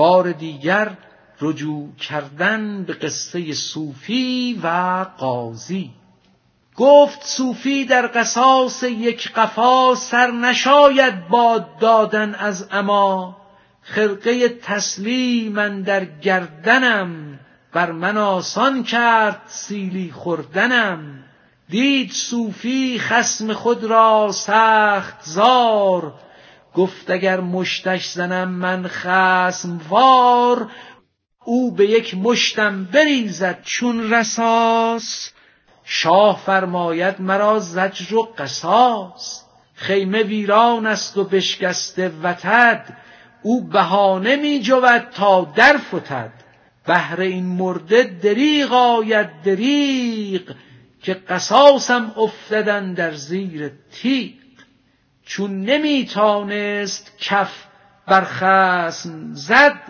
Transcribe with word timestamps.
بار 0.00 0.32
دیگر 0.32 0.90
رجوع 1.40 1.88
کردن 1.96 2.84
به 2.84 2.92
قصه 2.92 3.54
صوفی 3.54 4.60
و 4.62 5.06
قاضی. 5.18 5.90
گفت 6.76 7.22
صوفی 7.22 7.84
در 7.84 8.06
قصاص 8.06 8.82
یک 8.82 9.32
قفا 9.32 9.94
سر 9.94 10.30
نشاید 10.30 11.28
باد 11.28 11.78
دادن 11.78 12.34
از 12.34 12.68
اما 12.70 13.36
خرقه 13.82 14.48
تسلیم 14.48 15.82
در 15.82 16.04
گردنم 16.04 17.38
بر 17.72 17.92
من 17.92 18.16
آسان 18.16 18.84
کرد 18.84 19.42
سیلی 19.46 20.12
خوردنم. 20.12 21.24
دید 21.68 22.12
صوفی 22.12 22.98
خسم 22.98 23.52
خود 23.52 23.84
را 23.84 24.32
سخت 24.32 25.22
زار 25.22 26.14
گفت 26.74 27.10
اگر 27.10 27.40
مشتش 27.40 28.10
زنم 28.10 28.48
من 28.48 28.86
خسم 28.88 29.80
وار 29.88 30.70
او 31.44 31.70
به 31.70 31.86
یک 31.86 32.14
مشتم 32.14 32.84
بریزد 32.84 33.62
چون 33.62 34.12
رساس 34.12 35.30
شاه 35.84 36.42
فرماید 36.46 37.20
مرا 37.20 37.58
زجر 37.58 38.14
و 38.14 38.22
قصاص. 38.38 39.44
خیمه 39.74 40.22
ویران 40.22 40.86
است 40.86 41.16
و 41.16 41.24
بشکسته 41.24 42.12
وتد 42.22 42.96
او 43.42 43.64
بهانه 43.64 44.36
می 44.36 44.60
جود 44.60 44.98
تا 45.14 45.52
در 45.56 45.78
فتد. 45.78 46.32
بهر 46.86 47.20
این 47.20 47.46
مرده 47.46 48.02
دریغ 48.22 48.72
آید 48.72 49.42
دریغ 49.44 50.54
که 51.02 51.14
قصاصم 51.14 52.12
افتدن 52.16 52.94
در 52.94 53.14
زیر 53.14 53.72
تیغ. 53.92 54.39
چون 55.30 55.60
نمی 55.60 56.06
تانست 56.06 57.12
کف 57.18 57.64
بر 58.06 58.24
خسم 58.24 59.32
زد 59.32 59.80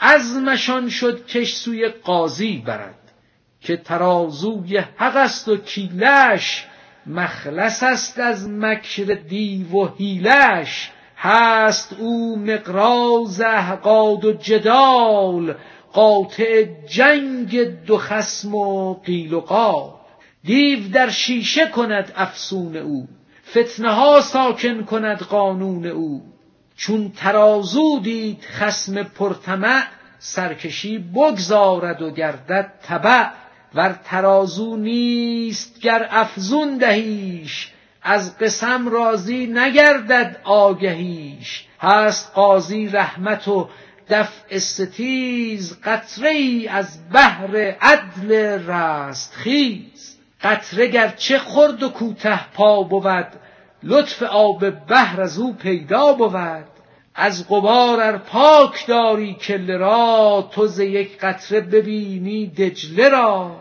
عزمشان 0.00 0.88
شد 0.88 1.26
کش 1.26 1.54
سوی 1.54 1.88
قاضی 1.88 2.58
برد 2.66 3.12
که 3.60 3.76
ترازوی 3.76 4.78
حق 4.78 5.16
است 5.16 5.48
و 5.48 5.56
کیلش 5.56 6.66
مخلص 7.06 7.82
است 7.82 8.18
از 8.18 8.48
مکر 8.48 9.04
دیو 9.28 9.72
و 9.72 9.88
هیلش 9.98 10.90
هست 11.16 11.96
او 11.98 12.38
مقراز 12.38 13.40
احقاد 13.40 14.24
و 14.24 14.32
جدال 14.32 15.54
قاطع 15.92 16.64
جنگ 16.88 17.60
دو 17.86 17.98
خسم 17.98 18.54
و 18.54 18.94
قیل 18.94 19.32
و 19.32 19.40
قال. 19.40 19.90
دیو 20.44 20.88
در 20.88 21.10
شیشه 21.10 21.66
کند 21.66 22.12
افسون 22.16 22.76
او. 22.76 23.08
فتنه 23.52 23.90
ها 23.90 24.20
ساکن 24.20 24.82
کند 24.82 25.18
قانون 25.18 25.86
او. 25.86 26.22
چون 26.76 27.12
ترازو 27.16 28.00
دید 28.02 28.44
خسم 28.44 29.02
پرطمع 29.02 29.82
سرکشی 30.18 30.98
بگذارد 30.98 32.02
و 32.02 32.10
گردد 32.10 32.72
تبع 32.82 33.26
ور 33.74 33.98
ترازو 34.04 34.76
نیست 34.76 35.80
گر 35.80 36.08
افزون 36.10 36.78
دهیش 36.78 37.72
از 38.02 38.38
قسم 38.38 38.88
راضی 38.88 39.46
نگردد 39.46 40.40
آگهیش. 40.44 41.66
هست 41.80 42.32
قاضی 42.34 42.86
رحمت 42.86 43.48
و 43.48 43.68
دفع 44.08 44.58
ستیز 44.58 45.80
قطره 45.84 46.30
ای 46.30 46.68
از 46.68 46.98
بحر 47.12 47.56
عدل 47.80 48.32
رستخیز 48.68 50.11
قطره 50.42 50.86
گرچه 50.86 51.38
خرد 51.38 51.82
و 51.82 51.88
کوته 51.88 52.52
پا 52.54 52.82
بود 52.82 53.26
لطف 53.82 54.22
آب 54.22 54.70
بحر 54.70 55.20
از 55.20 55.38
او 55.38 55.54
پیدا 55.54 56.12
بود. 56.12 56.64
از 57.14 57.48
غبار 57.48 58.00
ار 58.00 58.18
پاک 58.18 58.86
داری 58.86 59.34
کله 59.34 59.76
را 59.76 60.48
تو 60.50 60.66
ز 60.66 60.78
یک 60.78 61.18
قطره 61.18 61.60
ببینی 61.60 62.46
دجله 62.46 63.08
را. 63.08 63.56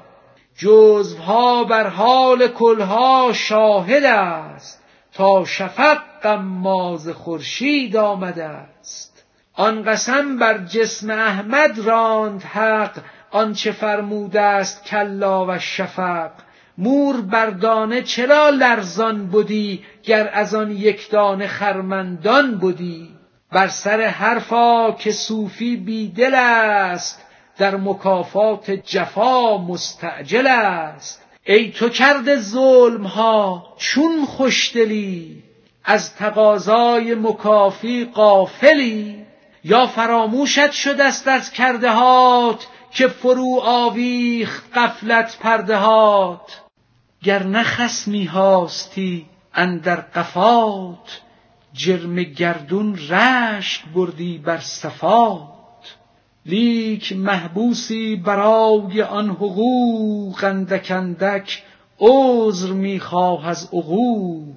جزوها 0.57 1.63
بر 1.63 1.87
حال 1.87 2.47
کلها 2.47 3.33
شاهد 3.33 4.03
است 4.03 4.83
تا 5.13 5.45
شفق 5.45 5.97
غماز 6.23 7.09
خورشید 7.09 7.97
آمده 7.97 8.45
است. 8.45 9.25
آن 9.53 9.83
قسم 9.83 10.37
بر 10.37 10.57
جسم 10.57 11.09
احمد 11.09 11.79
راند 11.79 12.43
حق 12.43 12.97
آنچه 13.31 13.71
فرموده 13.71 14.41
است 14.41 14.85
کلا 14.85 15.45
و 15.45 15.59
شفق. 15.59 16.31
مور 16.77 17.21
بر 17.21 17.49
دانه 17.49 18.01
چرا 18.01 18.49
لرزان 18.49 19.27
بودی 19.27 19.83
گر 20.03 20.29
از 20.33 20.55
آن 20.55 20.71
یک 20.71 21.09
دانه 21.09 21.47
خرمندان 21.47 22.57
بودی؟ 22.57 23.09
بر 23.51 23.67
سر 23.67 24.01
حرفا 24.01 24.91
که 24.91 25.11
صوفی 25.11 25.75
بیدل 25.75 26.35
است 26.35 27.21
در 27.57 27.75
مکافات 27.75 28.71
جفا 28.71 29.57
مستعجل 29.57 30.47
است. 30.47 31.21
ای 31.43 31.71
تو 31.71 31.89
کرده 31.89 32.35
ظلم 32.39 33.03
ها 33.03 33.73
چون 33.77 34.25
خوشدلی 34.25 35.43
از 35.83 36.15
تقاضای 36.15 37.15
مکافی 37.15 38.05
قافلی 38.05 39.25
یا 39.63 39.87
فراموشت 39.87 40.71
شدست 40.71 41.27
از 41.27 41.51
کردهات 41.51 42.67
که 42.93 43.07
فرو 43.07 43.59
آویخت 43.63 44.63
غفلت 44.77 45.37
پردهات. 45.39 46.61
گر 47.23 47.43
نه 47.43 47.63
خصمی 47.63 48.25
هاستی 48.25 49.25
اندر 49.53 49.95
قفات 49.95 51.21
جرم 51.73 52.23
گردون 52.23 52.97
رشک 53.09 53.85
بردی 53.95 54.37
بر 54.37 54.57
صفات. 54.57 55.47
لیک 56.45 57.13
محبوسی 57.13 58.15
برای 58.15 59.01
آن 59.01 59.29
حقوق 59.29 60.43
اندک 60.43 60.91
اندک 60.91 61.63
عذر 61.99 62.73
می 62.73 62.99
خواه 62.99 63.47
از 63.47 63.69
عقوق. 63.73 64.55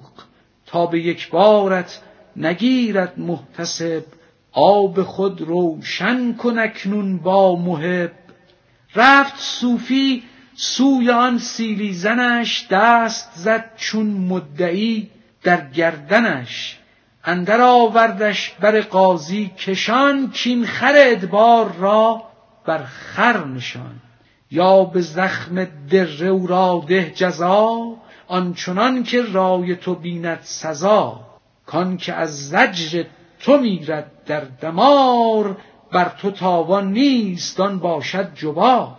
تا 0.65 0.85
به 0.85 0.99
یک 0.99 1.29
بارت 1.29 2.01
نگیرد 2.35 3.19
محتسب 3.19 4.03
آب 4.51 5.03
خود 5.03 5.41
روشن 5.41 6.33
کن 6.33 6.59
اکنون 6.59 7.17
با 7.17 7.55
محب. 7.55 8.24
رفت 8.95 9.39
صوفی 9.39 10.23
سوی 10.55 11.11
آن 11.11 11.37
سیلی 11.37 11.93
زنش 11.93 12.67
دست 12.69 13.31
زد 13.35 13.71
چون 13.77 14.05
مدعی 14.05 15.09
در 15.43 15.69
گردنش. 15.69 16.79
اندر 17.23 17.61
آوردش 17.61 18.51
بر 18.59 18.81
قاضی 18.81 19.51
کشان 19.57 20.31
کین 20.31 20.65
خر 20.65 20.93
ادبار 20.95 21.73
را 21.73 22.23
بر 22.65 22.83
خر 22.83 23.45
نشان. 23.45 23.95
یا 24.51 24.83
به 24.83 25.01
زخم 25.01 25.67
دره 25.89 26.27
او 26.27 26.47
را 26.47 26.83
ده 26.87 27.11
جزا 27.15 27.95
آنچنان 28.27 29.03
که 29.03 29.21
رای 29.21 29.75
تو 29.75 29.95
بیند 29.95 30.39
سزا. 30.41 31.19
کان 31.65 31.97
که 31.97 32.13
از 32.13 32.49
زجر 32.49 33.03
تو 33.39 33.57
میرد 33.57 34.11
در 34.25 34.39
دمار 34.39 35.57
بر 35.91 36.11
تو 36.21 36.31
تاوان 36.31 36.91
نیست 36.91 37.59
آن 37.59 37.79
باشد 37.79 38.33
جبار. 38.35 38.97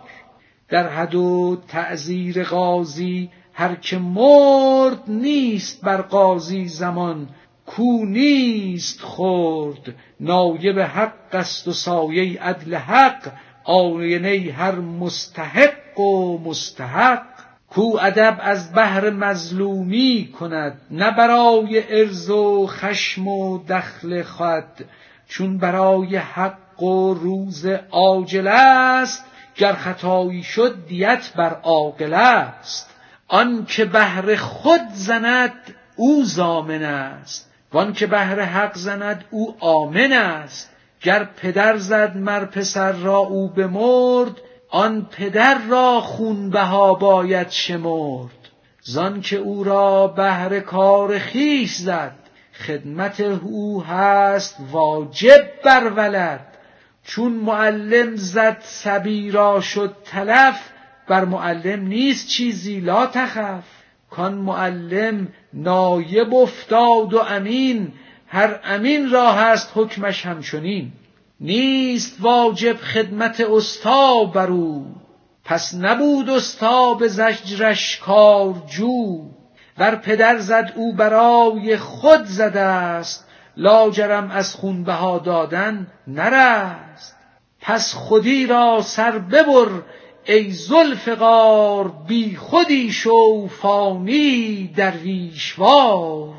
در 0.69 0.89
حد 0.89 1.15
و 1.15 1.57
تعزیر 1.67 2.43
قاضی 2.43 3.29
هر 3.53 3.75
که 3.75 3.97
مرد 3.97 5.03
نیست 5.07 5.81
بر 5.81 6.01
قاضی 6.01 6.67
زمان 6.67 7.29
کو 7.65 8.05
نیست 8.05 9.01
خرد. 9.01 9.95
نایب 10.19 10.79
حق 10.79 11.13
است 11.35 11.67
و 11.67 11.73
سایه 11.73 12.41
عدل 12.41 12.75
حق 12.75 13.31
آینه 13.63 14.53
هر 14.57 14.75
مستحق 14.75 15.99
و 15.99 16.37
مستحق. 16.37 17.23
کو 17.69 17.97
ادب 18.01 18.37
از 18.41 18.71
بهر 18.71 19.09
مظلومی 19.09 20.29
کند 20.39 20.81
نه 20.91 21.11
برای 21.11 21.99
ارز 21.99 22.29
و 22.29 22.67
خشم 22.67 23.27
و 23.27 23.63
دخل 23.63 24.23
خود. 24.23 24.85
چون 25.27 25.57
برای 25.57 26.15
حق 26.15 26.57
و 26.81 27.13
روز 27.13 27.65
عاجل 27.91 28.47
است. 28.47 29.25
گر 29.55 29.73
خطایی 29.73 30.43
شد 30.43 30.85
دیت 30.87 31.33
بر 31.35 31.59
عاقل 31.63 32.13
است. 32.13 32.89
آن 33.27 33.65
که 33.65 33.85
بهر 33.85 34.35
خود 34.35 34.81
زند 34.93 35.75
او 35.95 36.23
ضامن 36.23 36.83
است. 36.83 37.51
وان 37.73 37.93
که 37.93 38.07
بهر 38.07 38.41
حق 38.41 38.77
زند 38.77 39.25
او 39.31 39.55
آمن 39.59 40.11
است. 40.11 40.69
گر 41.01 41.23
پدر 41.23 41.77
زد 41.77 42.17
مر 42.17 42.45
پسر 42.45 42.91
را 42.91 43.17
او 43.17 43.47
بمرد 43.47 44.41
آن 44.69 45.07
پدر 45.11 45.57
را 45.69 46.01
خونبها 46.01 46.93
باید 46.93 47.49
شمرد. 47.49 48.31
زان 48.81 49.21
که 49.21 49.37
او 49.37 49.63
را 49.63 50.07
بهر 50.07 50.59
کار 50.59 51.19
خویش 51.19 51.75
زد 51.75 52.15
خدمت 52.53 53.19
او 53.19 53.83
هست 53.83 54.57
واجب 54.71 55.41
بر 55.63 55.89
ولد. 55.89 56.56
چون 57.07 57.31
معلم 57.31 58.15
زد 58.15 58.57
صبی 58.61 59.31
را 59.31 59.61
شد 59.61 59.95
تلف 60.05 60.69
بر 61.07 61.25
معلم 61.25 61.87
نیست 61.87 62.27
چیزی 62.27 62.79
لا 62.79 63.05
تخف. 63.05 63.63
کان 64.09 64.33
معلم 64.33 65.27
نایب 65.53 66.33
افتاد 66.33 67.13
و 67.13 67.19
امین 67.19 67.93
هر 68.27 68.59
امین 68.63 69.11
را 69.11 69.31
هست 69.31 69.71
حکمش 69.75 70.25
همچنین. 70.25 70.91
نیست 71.39 72.17
واجب 72.19 72.77
خدمت 72.77 73.41
استا 73.41 74.23
برو 74.23 74.85
پس 75.45 75.75
نبود 75.75 76.29
استا 76.29 76.93
به 76.93 77.07
زجرش 77.07 77.97
کارجو 77.97 79.25
ور 79.77 79.95
پدر 79.95 80.37
زد 80.37 80.73
او 80.75 80.95
برای 80.95 81.77
خود 81.77 82.25
زده 82.25 82.59
است 82.59 83.26
لاجرم 83.57 84.31
از 84.31 84.55
خونبها 84.55 85.19
دادن 85.19 85.87
نرست. 86.07 87.15
پس 87.61 87.93
خودی 87.93 88.45
را 88.45 88.81
سر 88.81 89.17
ببر 89.17 89.67
ای 90.25 90.51
ذوالفقار 90.53 91.93
بی 92.07 92.35
خودی 92.35 92.91
شو 92.91 93.47
فانی 93.47 94.67
درویشوار 94.75 96.33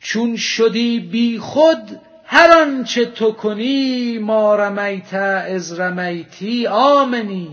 چون 0.00 0.36
شدی 0.36 1.00
بی 1.00 1.38
خود 1.38 2.00
هر 2.24 2.58
آنچه 2.62 3.06
تو 3.06 3.32
کنی 3.32 4.18
ما 4.18 4.56
رمیت 4.56 5.14
از 5.14 5.80
رمیتی 5.80 6.66
آمنی. 6.66 7.50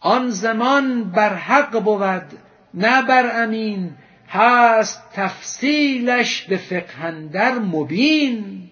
آن 0.00 0.30
زمان 0.30 1.04
بر 1.04 1.34
حق 1.34 1.80
بود 1.80 2.38
نه 2.74 3.02
بر 3.02 3.42
امین. 3.42 3.90
هست 4.28 5.02
تفصیلش 5.12 6.42
به 6.42 6.56
فقه 6.56 7.04
اندر 7.04 7.58
مبین. 7.58 8.62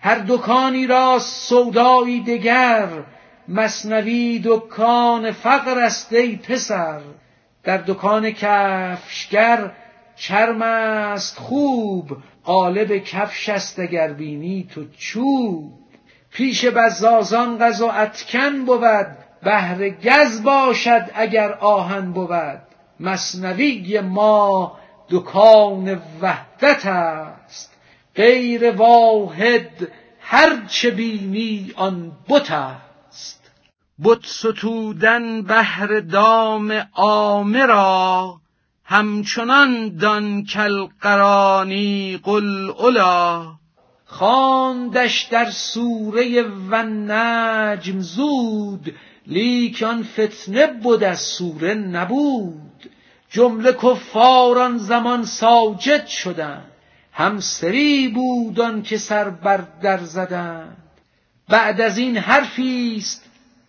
هر 0.00 0.18
دکانی 0.28 0.86
را 0.86 1.18
سودایی 1.18 2.20
دگر 2.20 2.88
مثنوی 3.48 4.42
دکان 4.44 5.32
فقر 5.32 5.78
است 5.78 6.12
ای 6.12 6.36
پسر. 6.36 7.00
در 7.62 7.76
دکان 7.76 8.30
کفشگر 8.30 9.70
چرم 10.16 10.62
است 10.62 11.38
خوب 11.38 12.16
قالب 12.44 12.96
کفش 12.96 13.48
است 13.48 13.78
اگر 13.78 14.12
بینی 14.12 14.68
تو 14.74 14.84
چوب. 14.98 15.72
پیش 16.32 16.66
بزازان 16.66 17.58
و 17.58 17.84
اتکن 17.84 18.64
بود 18.64 19.06
بهر 19.42 19.88
گز 19.88 20.42
باشد 20.42 21.10
اگر 21.14 21.52
آهن 21.52 22.12
بود. 22.12 22.60
مصنوی 23.00 24.00
ما 24.00 24.78
دکان 25.10 26.02
وحدت 26.20 26.86
است. 26.86 27.72
غیر 28.16 28.70
واحد 28.70 29.88
هر 30.20 30.66
چه 30.66 30.90
بینی 30.90 31.72
آن 31.76 32.12
بت 32.28 32.50
است. 32.50 33.50
بت 34.04 34.26
ستودن 34.26 35.42
بهر 35.42 36.00
دام 36.00 36.72
عامه 36.94 37.66
را 37.66 38.40
همچنان 38.84 39.96
دان 39.96 40.46
کالقرانی 40.54 42.20
قل 42.22 42.72
الا. 42.78 43.54
خواندش 44.06 45.22
در 45.22 45.50
سوره 45.50 46.42
و 46.42 46.82
نجم 46.82 48.00
زود 48.00 48.94
لیک 49.26 49.82
آن 49.82 50.02
فتنه 50.02 50.66
بود 50.66 51.04
از 51.04 51.20
سوره 51.20 51.74
نبود. 51.74 52.63
جمله 53.34 53.72
کفاران 53.72 54.78
زمان 54.78 55.24
ساجد 55.24 56.06
شدند 56.06 56.70
هم 57.12 57.40
سری 57.40 58.08
بود 58.08 58.60
آن 58.60 58.82
که 58.82 58.98
سر 58.98 59.30
بر 59.30 59.64
در 59.82 59.98
زدند 59.98 60.76
بعد 61.48 61.80
از 61.80 61.98
این 61.98 62.16
حرفی 62.16 62.96
است 62.98 63.24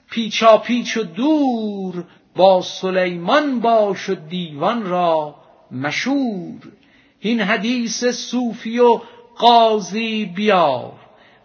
پیچاپیچ 0.10 0.98
و 0.98 1.04
دور 1.04 2.04
با 2.36 2.62
سلیمان 2.62 3.60
باش 3.60 4.10
و 4.10 4.16
دیوان 4.16 4.86
را 4.86 5.36
مشور. 5.72 6.60
این 7.20 7.42
حدیث 7.42 8.06
صوفی 8.06 8.80
و 8.80 9.02
قاضی 9.38 10.26
بیار. 10.26 10.94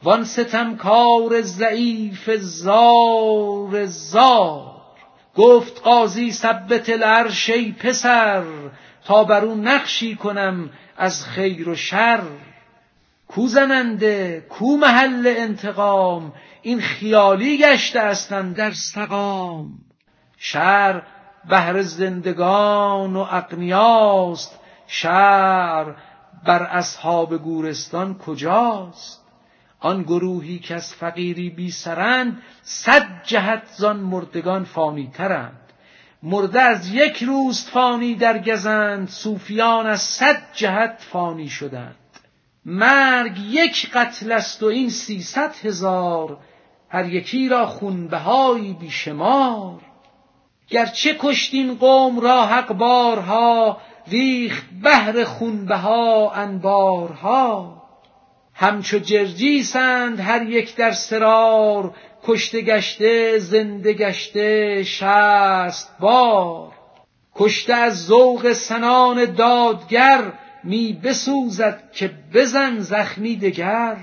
وان 0.03 0.25
ستمکار 0.25 1.43
ضعیف 1.43 2.31
زار 2.37 3.87
زار. 3.87 4.80
گفت 5.37 5.83
قاضی 5.83 6.33
ثبت 6.33 6.89
العرش 6.89 7.51
ای 7.51 7.73
پسر 7.73 8.45
تا 9.05 9.25
بر 9.25 9.45
او 9.45 9.55
نقشی 9.55 10.15
کنم 10.15 10.71
از 10.97 11.25
خیر 11.25 11.69
و 11.69 11.75
شر. 11.75 12.23
کو 13.29 13.47
زننده 13.47 14.47
کو 14.49 14.77
محل 14.77 15.35
انتقام 15.37 16.33
این 16.63 16.81
خیالی 16.81 17.59
گشته 17.59 18.01
استن 18.01 18.53
در 18.53 18.71
سقام. 18.71 19.73
شر 20.39 21.03
بهر 21.49 21.83
زندگان 21.83 23.17
و 23.17 23.19
اقنیاست 23.19 24.61
شر 24.87 25.95
بر 26.47 26.63
اصحاب 26.63 27.37
گورستان 27.37 28.19
کجاست؟ 28.19 29.20
آن 29.81 30.03
گروهی 30.03 30.59
که 30.59 30.75
از 30.75 30.95
فقیری 30.95 31.51
بی 31.51 31.71
سرند 31.71 32.43
صد 32.63 33.07
جهت 33.25 33.63
زان 33.77 33.97
مردگان 33.97 34.65
فانی 34.65 35.11
ترند. 35.15 35.57
مرده 36.23 36.61
از 36.61 36.95
یک 36.95 37.23
روز 37.23 37.65
فانی 37.65 38.15
در 38.15 38.39
گزند 38.39 39.09
صوفیان 39.09 39.87
از 39.87 40.01
صد 40.01 40.43
جهت 40.55 41.07
فانی 41.13 41.49
شدند. 41.49 41.97
مرگ 42.65 43.39
یک 43.39 43.91
قتل 43.91 44.33
است 44.33 44.63
و 44.63 44.67
این 44.67 44.91
سیصد 44.91 45.55
هزار 45.63 46.37
هر 46.89 47.09
یکی 47.09 47.49
را 47.49 47.67
خونبهایی 47.67 48.73
بیشمار. 48.73 49.81
گرچه 50.69 51.17
کشتین 51.19 51.75
قوم 51.75 52.21
را 52.21 52.47
حق 52.47 52.73
بارها 52.73 53.81
ریخت 54.07 54.65
بهر 54.83 55.25
خونبها 55.25 56.33
انبارها. 56.33 57.80
همچو 58.61 58.99
جرجیسند 58.99 60.21
هر 60.21 60.43
یک 60.43 60.77
در 60.77 60.93
سرار 60.93 61.95
کشته 62.25 62.61
گشته 62.61 63.39
زنده 63.39 63.93
گشته 63.93 64.83
شست 64.85 65.89
بار. 66.01 66.73
کشته 67.35 67.75
از 67.75 68.07
ذوق 68.07 68.53
سنان 68.53 69.25
دادگر 69.25 70.33
می 70.65 71.01
بسوزد 71.05 71.83
که 71.93 72.11
بزن 72.35 72.79
زخمی 72.79 73.37
دگر. 73.37 73.97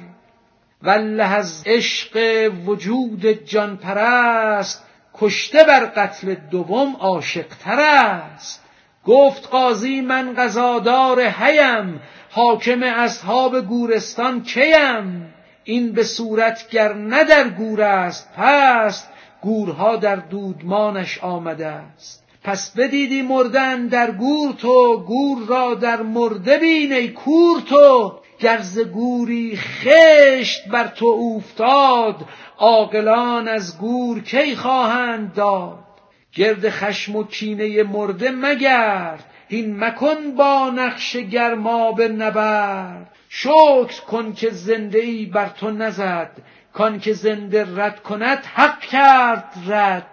والله 0.84 1.34
از 1.34 1.64
عشق 1.66 2.52
وجود 2.66 3.26
جان 3.26 3.78
پرست 3.78 4.84
کشته 5.14 5.64
بر 5.64 5.86
قتل 5.86 6.36
دوم 6.52 6.96
عاشقتر 6.96 7.80
است. 7.80 8.67
گفت 9.08 9.48
قاضی 9.48 10.02
من 10.02 10.34
قضادار 10.34 11.22
هیم 11.22 12.00
حاکم 12.30 12.84
اصحاب 12.84 13.62
گورستان 13.62 14.44
کیم. 14.44 15.34
این 15.64 15.92
به 15.92 16.04
صورت 16.04 16.70
گر 16.70 16.94
نه 16.94 17.24
در 17.24 17.50
گور 17.50 17.82
است 17.82 18.30
پست 18.38 19.10
گورها 19.42 19.96
در 19.96 20.16
دودمانش 20.16 21.20
آمده 21.24 21.68
است. 21.68 22.24
پس 22.44 22.78
بدیدی 22.78 23.22
مردن 23.22 23.88
در 23.88 24.12
گور 24.12 24.54
تو 24.54 24.98
گور 24.98 25.48
را 25.48 25.74
در 25.74 26.02
مرده 26.02 26.58
بین 26.58 26.94
ای 26.94 27.08
کور 27.08 27.62
تو. 27.70 28.20
گرز 28.40 28.80
گوری 28.80 29.58
خشت 29.58 30.68
بر 30.68 30.88
تو 30.88 31.06
اوفتاد 31.06 32.16
عاقلان 32.58 33.48
از 33.48 33.78
گور 33.78 34.24
کی 34.24 34.56
خواهند 34.56 35.34
داد؟ 35.34 35.87
گرد 36.38 36.70
خشم 36.70 37.16
و 37.16 37.24
کینه 37.24 37.84
مرده 37.84 38.32
مگرد. 38.32 39.24
هین 39.50 39.84
مکن 39.84 40.36
با 40.38 40.70
نقش 40.76 41.18
گرماب 41.18 42.02
نبرد. 42.02 43.12
شکر 43.30 44.02
کن 44.08 44.34
که 44.34 44.50
زنده 44.50 45.00
ای 45.00 45.26
بر 45.26 45.50
تو 45.50 45.72
نزد. 45.72 46.32
کان 46.74 47.00
که 47.00 47.14
زنده 47.14 47.68
رد 47.76 48.04
کند 48.04 48.46
حق 48.54 48.80
کرد 48.80 49.54
رد. 49.68 50.10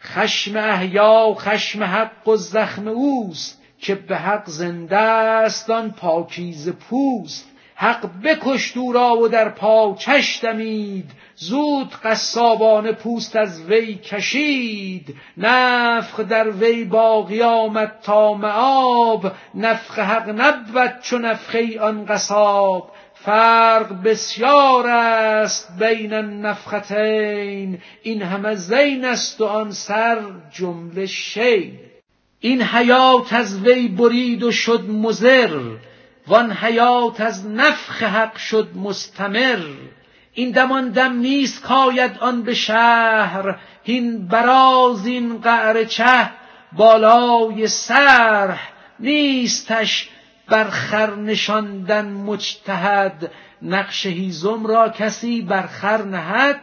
خشم 0.00 0.56
احیا 0.56 1.34
خشم 1.34 1.84
حق 1.84 2.28
و 2.28 2.36
زخم 2.36 2.88
اوست. 2.88 3.62
که 3.80 3.94
به 3.94 4.16
حق 4.16 4.42
زنده 4.46 4.96
است 4.96 5.70
آن 5.70 5.90
پاکیز 5.90 6.68
پوست. 6.68 7.48
حق 7.74 8.08
بکشت 8.24 8.76
او 8.76 8.92
را 8.92 9.16
و 9.16 9.28
در 9.28 9.48
پاچش 9.48 10.40
دمید. 10.42 11.10
زود 11.40 11.94
قصابان 12.04 12.92
پوست 12.92 13.36
از 13.36 13.62
وی 13.62 13.94
کشید. 13.94 15.16
نفخ 15.36 16.20
در 16.20 16.50
وی 16.50 16.84
باقی 16.84 17.42
آمد 17.42 17.92
تا 18.02 18.34
معاب. 18.34 19.32
نفخ 19.54 19.98
حق 19.98 20.28
نبود 20.28 21.00
چو 21.02 21.18
نفخه 21.18 21.80
آن 21.80 22.04
قصاب. 22.04 22.90
فرق 23.14 24.02
بسیار 24.02 24.86
است 24.86 25.78
بین 25.78 26.12
النفختین. 26.12 27.78
این 28.02 28.22
همه 28.22 28.54
زین 28.54 29.04
است 29.04 29.40
و 29.40 29.44
آن 29.44 29.70
سر 29.70 30.18
جمله 30.52 31.06
شین. 31.06 31.78
این 32.40 32.62
حیات 32.62 33.32
از 33.32 33.62
وی 33.62 33.88
برید 33.88 34.42
و 34.42 34.52
شد 34.52 34.84
مزر 34.90 35.60
وان 36.26 36.52
حیات 36.52 37.20
از 37.20 37.46
نفخ 37.46 38.02
حق 38.02 38.36
شد 38.36 38.68
مستمر. 38.76 39.58
این 40.38 40.50
دمان 40.50 40.88
دم 40.88 41.12
نیست 41.12 41.62
کاید 41.62 42.18
آن 42.18 42.42
به 42.42 42.54
شهر 42.54 43.58
هین 43.82 44.28
براز 44.28 45.06
این 45.06 45.40
قعر 45.40 45.84
چه 45.84 46.30
بالای 46.72 47.68
سرح. 47.68 48.68
نیستش 49.00 50.08
بر 50.48 50.64
خر 50.64 51.14
نشاندن 51.14 52.08
مجتهد 52.08 53.30
نقش 53.62 54.06
هیزم 54.06 54.66
را 54.66 54.88
کسی 54.88 55.42
بر 55.42 55.66
خر 55.66 56.02
نهد. 56.02 56.60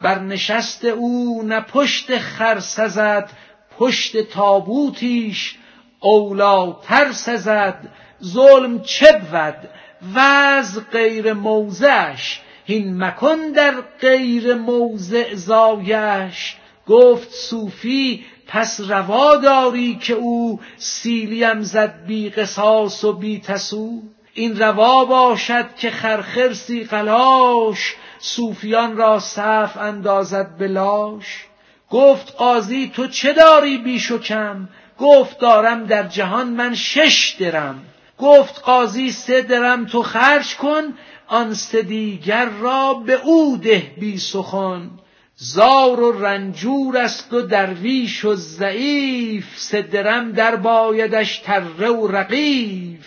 بر 0.00 0.18
نشست 0.18 0.84
او 0.84 1.42
نه 1.42 1.60
پشت 1.60 2.18
خر 2.18 2.58
سزد 2.58 3.30
پشت 3.78 4.30
تابوتیش 4.30 5.56
اولاتر 6.00 7.12
سزد. 7.12 7.88
ظلم 8.24 8.82
چه 8.82 9.12
بود؟ 9.12 9.68
وز 10.14 10.80
غیر 10.92 11.32
موضعش. 11.32 12.40
هین 12.66 13.04
مکن 13.04 13.52
در 13.54 13.74
غیر 14.00 14.54
موضع 14.54 15.34
زایش. 15.34 16.56
گفت 16.86 17.30
صوفی 17.30 18.24
پس 18.46 18.80
روا 18.80 19.36
داری 19.36 19.98
که 20.02 20.14
او 20.14 20.60
سیلیم 20.76 21.62
زد 21.62 21.94
بی 22.06 22.30
قصاص 22.30 23.04
و 23.04 23.12
بی 23.12 23.40
تسو. 23.40 24.02
این 24.34 24.58
روا 24.58 25.04
باشد 25.04 25.74
که 25.76 25.90
خرخرسی 25.90 26.84
قلاش 26.84 27.94
صوفیان 28.18 28.96
را 28.96 29.18
صف 29.18 29.76
اندازد 29.76 30.58
بلاش 30.58 31.44
گفت 31.90 32.34
قاضی 32.36 32.90
تو 32.94 33.06
چه 33.06 33.32
داری 33.32 33.78
بیش 33.78 34.10
و 34.10 34.18
کم؟ 34.18 34.68
گفت 34.98 35.38
دارم 35.38 35.86
در 35.86 36.02
جهان 36.02 36.48
من 36.48 36.74
شش 36.74 37.36
درم. 37.40 37.82
گفت 38.18 38.62
قاضی 38.64 39.10
سه 39.10 39.42
درم 39.42 39.86
تو 39.86 40.02
خرج 40.02 40.56
کن. 40.56 40.82
آن 41.28 41.56
دیگر 41.88 42.48
را 42.48 42.94
به 42.94 43.20
او 43.24 43.56
ده 43.56 43.92
بی 44.00 44.18
سخن. 44.18 44.90
زار 45.36 46.00
و 46.00 46.24
رنجور 46.24 46.98
است 46.98 47.32
و 47.32 47.42
درویش 47.42 48.24
و 48.24 48.34
ضعیف 48.34 49.58
سه 49.58 49.82
درم 49.82 50.32
در 50.32 50.56
بایدش 50.56 51.38
تره 51.38 51.88
و 51.88 52.06
رقیف. 52.06 53.06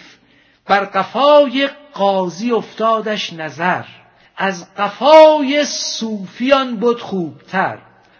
بر 0.65 0.85
قفای 0.85 1.69
قاضی 1.93 2.51
افتادش 2.51 3.33
نظر. 3.33 3.83
از 4.37 4.75
قفای 4.75 5.65
صوفیان 5.65 6.75
بود 6.75 7.01
خوبتر. 7.01 7.77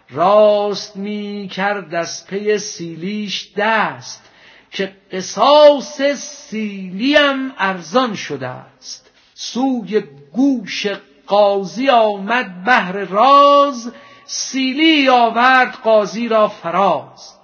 راست 0.09 0.97
می 0.97 1.49
کرد 1.51 1.95
از 1.95 2.27
پی 2.27 2.57
سیلیش 2.57 3.51
دست 3.57 4.29
که 4.71 4.95
قصاص 5.11 6.01
سیلیم 6.15 7.51
ارزان 7.57 8.15
شده 8.15 8.47
است. 8.47 9.08
سوی 9.41 10.03
گوش 10.33 10.87
قاضی 11.27 11.89
آمد 11.89 12.63
بهر 12.63 12.91
راز 12.91 13.91
سیلی 14.25 15.09
آورد 15.09 15.75
قاضی 15.83 16.27
را 16.27 16.47
فراز. 16.47 17.35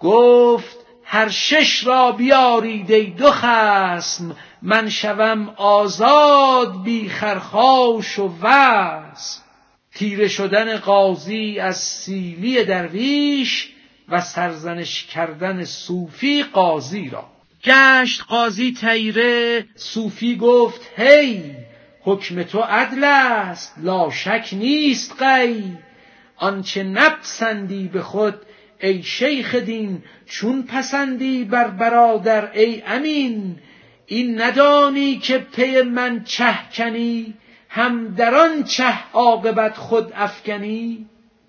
گفت 0.00 0.76
هر 1.04 1.28
شش 1.28 1.86
را 1.86 2.12
بیارید 2.12 2.90
ای 2.90 3.06
دو 3.06 3.30
خسم 3.30 4.36
من 4.62 4.88
شوم 4.88 5.48
آزاد 5.56 6.82
بی 6.82 7.08
خرخاش 7.08 8.18
و 8.18 8.30
وسم 8.42 9.42
تیره 9.94 10.28
شدن 10.28 10.76
قاضی 10.76 11.58
از 11.58 11.76
سیلی 11.76 12.64
درویش 12.64 13.72
و 14.08 14.20
سرزنش 14.20 15.06
کردن 15.06 15.64
صوفی 15.64 16.42
قاضی 16.42 17.08
را. 17.08 17.24
گشت 17.64 18.22
قاضی 18.28 18.72
تیره 18.72 19.64
صوفی 19.74 20.36
گفت 20.36 20.80
هی 20.96 21.54
حکم 22.00 22.42
تو 22.42 22.60
عدل 22.60 23.04
است 23.04 23.74
لا 23.82 24.10
شک 24.10 24.48
نیست 24.52 25.22
قی 25.22 25.72
آنچه 26.36 26.82
نپسندی 26.82 27.88
به 27.88 28.02
خود 28.02 28.34
ای 28.80 29.02
شیخ 29.02 29.54
دین 29.54 30.02
چون 30.26 30.62
پسندی 30.62 31.44
بر 31.44 31.68
برادر 31.68 32.52
ای 32.52 32.82
امین. 32.86 33.56
این 34.06 34.42
ندانی 34.42 35.18
که 35.18 35.38
پی 35.38 35.82
من 35.82 36.24
چه 36.24 36.54
کنی 36.74 37.34
هم 37.68 38.14
در 38.14 38.34
آن 38.34 38.64
چه 38.64 39.12
عاقبت 39.12 39.76
خود 39.76 40.12
افکنی. 40.14 41.06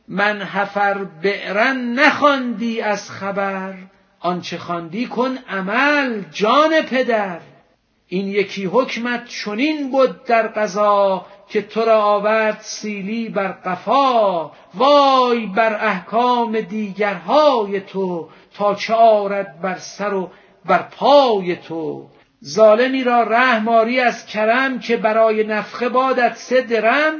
من 0.08 0.42
حفر 0.42 1.04
بعرن 1.04 1.94
نخواندی 1.94 2.82
از 2.82 3.12
خبر. 3.12 3.74
آنچه 4.24 4.58
خواندی 4.58 5.08
کن 5.08 5.38
عمل 5.50 6.22
جان 6.32 6.82
پدر. 6.82 7.40
این 8.08 8.28
یکی 8.28 8.66
حکمت 8.66 9.26
چنین 9.26 9.92
بود 9.92 10.24
در 10.24 10.48
قضا 10.48 11.26
که 11.50 11.62
تو 11.62 11.86
را 11.86 12.02
آورد 12.02 12.58
سیلی 12.62 13.30
بر 13.30 13.52
قفا. 13.52 14.52
وای 14.74 15.46
بر 15.46 15.86
احکام 15.86 16.62
دیگرهای 16.62 17.80
تو 17.80 18.30
تا 18.54 18.76
چه 18.76 18.94
بر 19.62 19.78
سر 19.78 20.14
و 20.14 20.30
بر 20.66 20.82
پای 20.82 21.56
تو. 21.56 22.10
ظالمی 22.46 23.04
را 23.04 23.22
رحماری 23.24 24.00
از 24.00 24.26
کرم 24.26 24.80
که 24.80 24.98
برای 24.98 25.44
نفخه 25.44 25.90
بادت 25.90 26.36
سه 26.36 26.62
درم. 26.62 27.14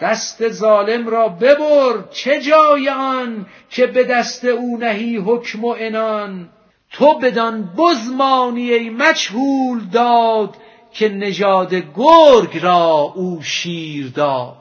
دست 0.00 0.48
ظالم 0.48 1.08
را 1.08 1.28
ببر 1.28 2.04
چه 2.12 2.40
جای 2.40 2.88
آن 2.88 3.46
که 3.70 3.86
به 3.86 4.04
دست 4.04 4.44
او 4.44 4.76
نهی 4.76 5.16
حکم 5.16 5.64
و 5.64 5.74
انان 5.78 6.48
تو 6.92 7.18
بدان 7.18 7.74
بزمانی 7.78 8.72
ای 8.72 8.90
مجهول 8.90 9.80
داد 9.92 10.56
که 10.92 11.08
نژاد 11.08 11.74
گرگ 11.74 12.58
را 12.62 13.12
او 13.14 13.42
شیر 13.42 14.10
داد. 14.10 14.56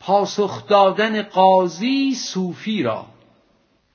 پاسخ 0.00 0.66
دادن 0.66 1.22
قاضی 1.22 2.14
صوفی 2.14 2.82
را. 2.82 3.04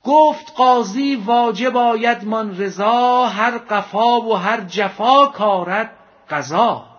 گفت 0.03 0.53
قاضی 0.57 1.15
واجب 1.15 1.77
آید 1.77 2.25
من 2.25 2.57
رضا 2.57 3.25
هر 3.25 3.57
قفا 3.57 4.21
و 4.21 4.33
هر 4.35 4.61
جفا 4.61 5.25
کارد 5.25 5.91
قضا. 6.29 6.90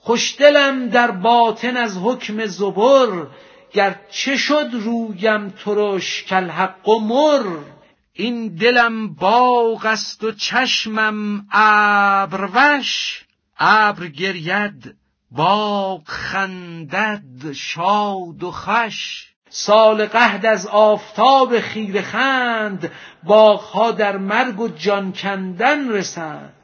خوشدلم 0.00 0.88
در 0.88 1.10
باطن 1.10 1.76
از 1.76 1.98
حکم 1.98 2.46
زبر 2.46 3.26
گر 3.72 4.00
چه 4.10 4.36
شد 4.36 4.68
رویم 4.72 5.48
ترش 5.48 6.24
کل 6.24 6.48
حق 6.50 6.88
و 6.88 7.00
مر. 7.00 7.42
این 8.12 8.54
دلم 8.54 9.14
باغ 9.14 9.86
است 9.86 10.24
و 10.24 10.32
چشمم 10.32 11.46
ابروش 11.52 13.24
ابر 13.58 14.06
گرید 14.06 14.94
باغ 15.30 16.02
خندد 16.06 17.52
شاد 17.52 18.42
و 18.42 18.50
خش 18.50 19.26
سال 19.48 20.06
قهد 20.06 20.46
از 20.46 20.66
آفتاب 20.66 21.60
خیر 21.60 22.02
خند 22.02 22.90
باغها 23.22 23.90
در 23.90 24.16
مرگ 24.16 24.60
و 24.60 24.68
جان 24.68 25.12
کندن 25.12 25.88
رسند. 25.88 26.59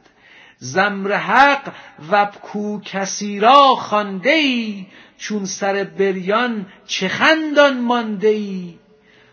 زمر 0.58 1.12
حق 1.12 1.72
وبکو 2.10 2.80
کسی 2.80 3.40
را 3.40 3.75
خانده 3.75 4.30
ای 4.30 4.86
چون 5.18 5.44
سر 5.44 5.84
بریان 5.84 6.66
چه 6.86 7.08
خندان 7.08 7.80
مانده 7.80 8.28
ای 8.28 8.78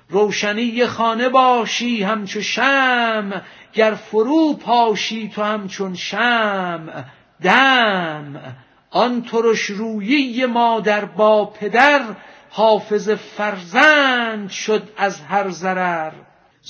روشنی 0.10 0.86
خانه 0.86 1.30
باشی 1.30 2.04
همچو 2.04 2.42
شم 2.42 3.42
گر 3.74 3.94
فرو 3.94 4.54
پاشی 4.54 5.30
تو 5.36 5.44
همچون 5.44 5.96
شم 5.96 7.06
دم 7.44 8.56
آن 8.92 9.22
ترش 9.22 9.62
رویی 9.62 10.46
مادر 10.46 11.06
با 11.06 11.46
پدر 11.46 12.02
حافظ 12.50 13.10
فرزند 13.10 14.50
شد 14.50 14.90
از 14.98 15.22
هر 15.22 15.50
ضرر. 15.50 16.12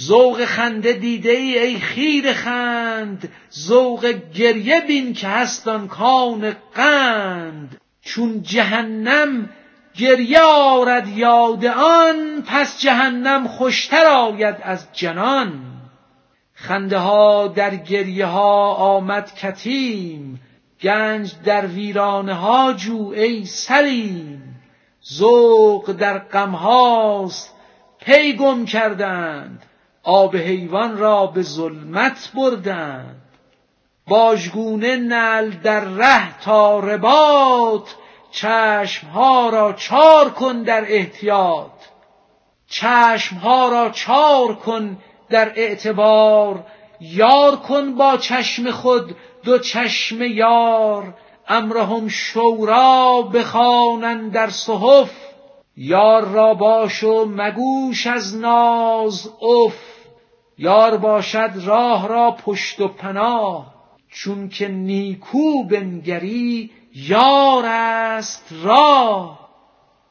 ذوق 0.02 0.46
خنده 0.46 0.94
دیده 0.94 1.30
ای 1.30 1.60
ای 1.60 1.80
خیر 1.80 2.34
خند. 2.34 3.32
ذوق 3.60 4.06
گریه 4.36 4.82
بین 4.82 5.14
که 5.14 5.28
هست 5.28 5.68
آن 5.68 5.88
کان 5.88 6.56
قند. 6.76 7.82
چون 8.02 8.42
جهنم 8.42 9.50
گریه 9.96 10.42
آرد 10.42 11.08
یاد 11.08 11.66
آن 11.66 12.44
پس 12.48 12.82
جهنم 12.82 13.48
خوشتر 13.48 14.06
آید 14.06 14.56
از 14.64 14.88
جنان. 14.94 15.64
خنده 16.54 16.98
ها 16.98 17.48
در 17.48 17.76
گریه 17.76 18.26
ها 18.26 18.74
آمد 18.74 19.36
کتیم. 19.36 20.42
گنج 20.82 21.34
در 21.46 21.68
ویرانه 21.68 22.34
ها 22.34 22.74
جو 22.74 23.14
ای 23.16 23.46
سلیم. 23.46 24.60
ذوق 25.14 25.92
در 25.92 26.20
غم 26.20 26.52
هاست 26.52 27.54
پی 28.00 28.34
گم 28.34 28.66
کردند. 28.66 29.64
آب 30.04 30.36
حیوان 30.36 30.98
را 30.98 31.26
به 31.26 31.42
ظلمت 31.42 32.32
بردند. 32.36 33.22
باژگونه 34.08 34.96
نل 34.96 35.50
در 35.50 35.80
ره 35.80 36.40
تا 36.40 36.80
رباط 36.80 37.90
چشمها 38.32 39.50
را 39.50 39.74
چار 39.74 40.30
کن 40.30 40.64
در 40.64 40.86
احتیاط. 40.88 41.72
چشمها 42.68 43.70
را 43.70 43.90
چار 43.90 44.56
کن 44.56 44.98
در 45.30 45.52
اعتبار 45.56 46.64
یار 47.02 47.56
کن 47.56 47.96
با 47.96 48.18
چشم 48.18 48.72
خود 48.72 49.16
دو 49.44 49.60
چشم 49.60 50.22
یار. 50.22 51.14
امرهم 51.48 52.08
شورا 52.08 53.22
بخوانند 53.22 54.32
در 54.32 54.50
صحف 54.50 55.12
یار 55.78 56.26
را 56.26 56.54
باش 56.54 57.04
و 57.04 57.26
مگوش 57.26 58.08
از 58.08 58.38
ناز 58.38 59.30
اف. 59.42 59.93
یار 60.58 60.98
باشد 60.98 61.52
راه 61.66 62.08
را 62.08 62.32
پشت 62.32 62.82
و 62.82 62.88
پناه 62.88 63.74
چون 64.10 64.50
که 64.50 64.68
نیکو 64.68 65.64
بنگری 65.64 66.72
یار 66.96 67.66
است 67.66 68.46
راه. 68.64 69.50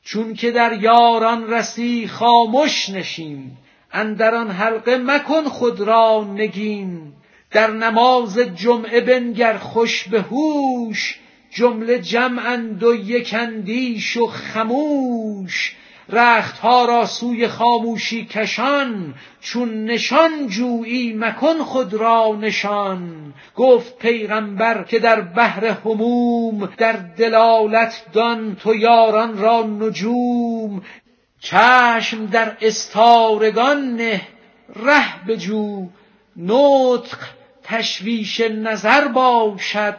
چون 0.02 0.34
که 0.34 0.50
در 0.50 0.82
یاران 0.82 1.50
رسی 1.50 2.08
خاموش 2.08 2.90
نشین 2.90 3.50
اندر 3.92 4.34
آن 4.34 4.50
حلقه 4.50 4.96
مکن 4.96 5.44
خود 5.44 5.80
را 5.80 6.26
نگین. 6.34 7.12
در 7.50 7.70
نماز 7.70 8.38
جمعه 8.38 9.00
بنگر 9.00 9.58
خوش 9.58 10.08
به 10.08 10.20
هوش 10.20 11.20
جمله 11.50 11.98
جمعند 11.98 12.82
و 12.82 12.94
یک 12.94 13.34
اندیش 13.38 14.16
و 14.16 14.26
خموش. 14.26 15.76
رختها 16.08 16.84
را 16.84 17.06
سوی 17.06 17.48
خاموشی 17.48 18.24
کشان 18.24 19.14
چون 19.40 19.84
نشان 19.84 20.46
جویی 20.48 21.12
مکن 21.12 21.58
خود 21.58 21.94
را 21.94 22.38
نشان. 22.40 23.34
گفت 23.56 23.98
پیغمبر 23.98 24.84
که 24.84 24.98
در 24.98 25.20
بحر 25.20 25.66
هموم 25.66 26.66
در 26.76 26.92
دلالت 26.92 28.04
دان 28.12 28.56
تو 28.56 28.74
یاران 28.74 29.38
را 29.38 29.62
نجوم. 29.62 30.82
چشم 31.40 32.26
در 32.26 32.56
استارگان 32.60 33.96
نه 33.96 34.20
ره 34.76 35.26
بجو. 35.28 35.88
نطق 36.36 37.18
تشویش 37.62 38.40
نظر 38.40 39.08
باشد 39.08 39.96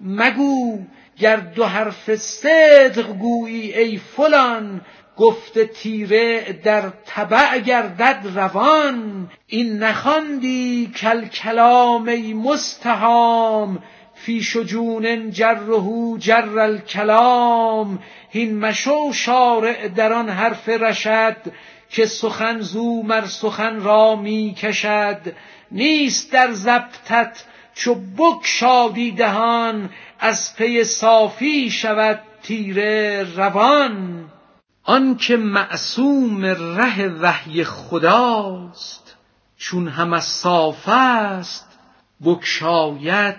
مگو. 0.00 0.78
گر 1.18 1.36
دو 1.36 1.64
حرف 1.64 2.16
صدق 2.16 3.12
گویی 3.12 3.72
ای 3.72 3.96
فلان 3.96 4.80
گفت 5.16 5.58
تیره 5.58 6.52
در 6.64 6.92
تبع 7.06 7.58
گردد 7.58 8.20
روان 8.34 9.28
این 9.46 9.78
نخواندی 9.78 10.92
کل 10.96 11.24
کلام 11.24 12.14
مستهام 12.32 13.82
فی 14.14 14.42
شجون 14.42 15.30
جره 15.30 16.18
جر 16.18 16.58
الکلام. 16.58 17.98
هین 18.30 18.58
مشو 18.58 19.12
شارع 19.12 19.88
در 19.88 20.12
آن 20.12 20.28
حرف 20.28 20.68
رشد 20.68 21.36
که 21.90 22.06
سخن 22.06 22.60
زو 22.60 23.02
مر 23.02 23.26
سخن 23.26 23.80
را 23.80 24.16
می 24.16 24.54
کشد. 24.58 25.20
نیست 25.70 26.32
در 26.32 26.52
ضبطت 26.52 27.44
چو 27.74 27.94
بگشادی 27.94 29.10
دهان 29.10 29.90
از 30.20 30.56
پی 30.56 30.84
صافی 30.84 31.70
شود 31.70 32.20
تیره 32.42 33.26
روان. 33.36 34.15
آنکه 34.88 35.36
معصوم 35.36 36.44
ره 36.44 37.08
وحی 37.08 37.64
خداست 37.64 39.16
چون 39.56 39.88
هم 39.88 40.20
صاف 40.20 40.88
است 40.88 41.78
بگشاید 42.24 43.36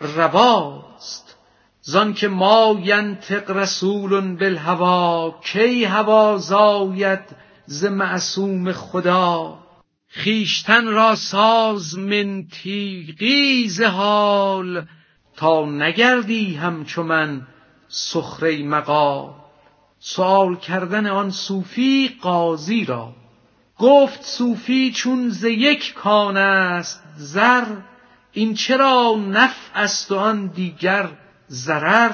رواست. 0.00 1.36
زانکه 1.80 2.28
ما 2.28 2.80
ینطق 2.82 3.50
رسول 3.50 4.36
بالهوی 4.36 5.32
کی 5.44 5.84
هوا 5.84 6.38
زاید 6.38 7.24
ز 7.66 7.84
معصوم 7.84 8.72
خدا. 8.72 9.58
خویشتن 10.22 10.86
را 10.86 11.14
ساز 11.14 11.98
من 11.98 12.46
تیغی 12.52 13.68
ز 13.68 13.82
حال 13.82 14.86
تا 15.36 15.64
نگردی 15.64 16.54
همچو 16.54 17.02
من 17.02 17.46
سخره 17.88 18.62
مقال. 18.62 19.41
سؤال 20.04 20.56
کردن 20.56 21.06
آن 21.06 21.30
صوفی 21.30 22.18
قاضی 22.22 22.84
را. 22.84 23.14
گفت 23.78 24.22
صوفی 24.22 24.92
چون 24.92 25.28
ز 25.28 25.44
یک 25.44 25.94
کان 25.94 26.36
است 26.36 27.02
زر 27.16 27.64
این 28.32 28.54
چرا 28.54 29.16
نفع 29.28 29.80
است 29.80 30.12
و 30.12 30.18
آن 30.18 30.46
دیگر 30.46 31.08
ضرر؟ 31.50 32.12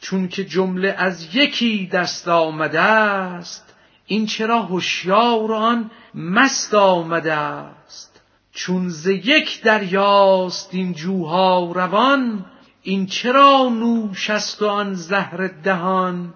چون 0.00 0.28
که 0.28 0.44
جمله 0.44 0.94
از 0.98 1.34
یکی 1.36 1.86
دست 1.86 2.28
آمده 2.28 2.80
است 2.80 3.74
این 4.06 4.26
چرا 4.26 4.62
هوشیار 4.62 5.50
و 5.50 5.54
آن 5.54 5.90
مست 6.14 6.74
آمده 6.74 7.32
است؟ 7.32 8.20
چون 8.52 8.88
ز 8.88 9.06
یک 9.06 9.62
دریاست 9.62 10.68
این 10.72 10.92
جوها 10.92 11.72
روان 11.72 12.44
این 12.82 13.06
چرا 13.06 13.68
نوش 13.68 14.30
است 14.30 14.62
و 14.62 14.66
آن 14.66 14.94
زهر 14.94 15.46
دهان؟ 15.46 16.34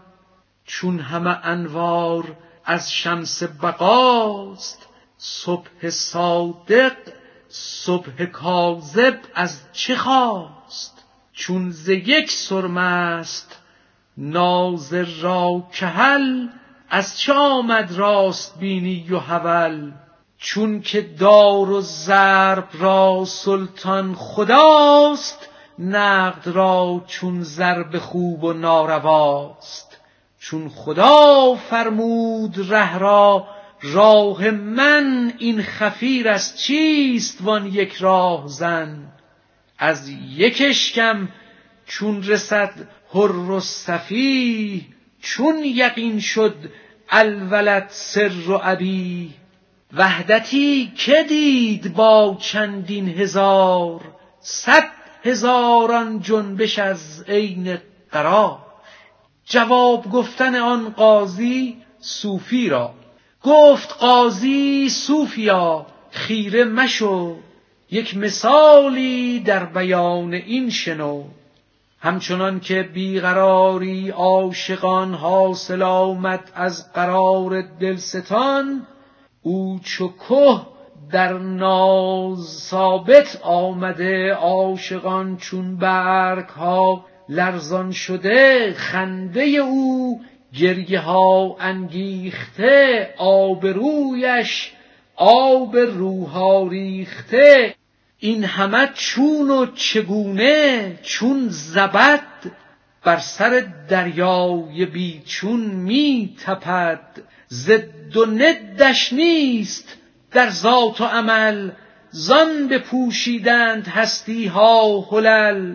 چون 0.64 0.98
همه 0.98 1.38
انوار 1.42 2.36
از 2.64 2.92
شمس 2.92 3.42
بقاست 3.42 4.88
صبح 5.18 5.90
صادق 5.90 6.96
صبح 7.48 8.24
کاذب 8.24 9.18
از 9.34 9.60
چه 9.72 9.96
خواست؟ 9.96 11.04
چون 11.32 11.70
ز 11.70 11.88
یک 11.88 12.30
سرمست 12.30 13.58
ناظر 14.16 15.06
را 15.20 15.68
کهل 15.72 16.48
از 16.90 17.18
چه 17.18 17.32
آمد 17.32 17.92
راست 17.92 18.58
بینی 18.58 19.10
و 19.10 19.18
حول؟ 19.18 19.92
چون 20.38 20.80
که 20.80 21.00
دار 21.00 21.70
و 21.70 21.80
ضرب 21.80 22.68
را 22.72 23.24
سلطان 23.24 24.14
خداست 24.14 25.48
نقد 25.78 26.46
را 26.46 27.04
چون 27.06 27.42
ضرب 27.42 27.98
خوب 27.98 28.44
و 28.44 28.52
نارواست. 28.52 29.93
چون 30.44 30.68
خدا 30.68 31.54
فرمود 31.54 32.72
ره 32.72 32.98
را 32.98 33.48
راه 33.82 34.50
من 34.50 35.32
این 35.38 35.62
خفیر 35.62 36.28
از 36.28 36.60
چیست 36.60 37.38
وان 37.40 37.66
یک 37.66 37.94
راه 37.94 38.48
زن؟ 38.48 39.12
از 39.78 40.08
یک 40.36 40.62
اشکم 40.66 41.28
چون 41.86 42.22
رسد 42.22 42.88
حر 43.14 43.36
و 43.50 43.60
صفیح 43.60 44.86
چون 45.20 45.64
یقین 45.64 46.20
شد 46.20 46.56
الولد 47.10 47.86
سر 47.88 48.48
و 48.48 48.60
ابی 48.62 49.34
وحدتی 49.92 50.92
که 50.96 51.24
دید 51.28 51.94
با 51.94 52.38
چندین 52.40 53.08
هزار 53.08 54.00
صد 54.40 54.88
هزاران 55.24 56.20
جنبش 56.20 56.78
از 56.78 57.24
عین 57.28 57.78
قرار. 58.12 58.63
جواب 59.46 60.10
گفتن 60.12 60.56
آن 60.56 60.90
قاضی 60.90 61.76
صوفی 62.00 62.68
را. 62.68 62.90
گفت 63.42 63.92
قاضی 63.92 64.88
صوفیا 64.88 65.86
خیره 66.10 66.64
مشو. 66.64 67.36
یک 67.90 68.16
مثالی 68.16 69.40
در 69.40 69.64
بیان 69.64 70.34
این 70.34 70.70
شنو. 70.70 71.24
همچنان 72.00 72.60
که 72.60 72.82
بیقراری 72.82 74.10
عاشقان 74.10 75.14
حاصل 75.14 75.82
آمد 75.82 76.50
از 76.54 76.92
قرار 76.92 77.62
دلستان 77.62 78.86
او 79.42 79.80
چو 79.84 80.08
که 80.28 80.60
در 81.10 81.32
ناز 81.38 82.38
ثابت 82.38 83.40
آمده 83.42 84.32
عاشقان 84.32 85.36
چون 85.36 85.76
برگ 85.76 86.48
ها 86.48 87.04
لرزان 87.28 87.92
شده 87.92 88.72
خنده 88.76 89.42
او 89.42 90.20
گریه 90.58 91.00
ها 91.00 91.56
انگیخته 91.60 93.14
آب 93.18 93.66
رویش 93.66 94.72
آب 95.16 95.76
روها 95.76 96.68
ریخته. 96.68 97.74
این 98.18 98.44
همه 98.44 98.90
چون 98.94 99.50
و 99.50 99.66
چگونه؟ 99.74 100.98
چون 101.02 101.46
زبد 101.48 102.26
بر 103.04 103.16
سر 103.16 103.66
دریای 103.88 104.86
بیچون 104.86 105.60
می 105.60 106.36
تپد. 106.44 107.22
ضد 107.50 108.16
و 108.16 108.26
ندش 108.26 109.12
نیست 109.12 109.96
در 110.32 110.50
ذات 110.50 111.00
و 111.00 111.04
عمل. 111.04 111.70
زان 112.10 112.68
بپوشیدند 112.68 113.86
هستی 113.86 114.46
ها 114.46 115.00
هلل. 115.00 115.74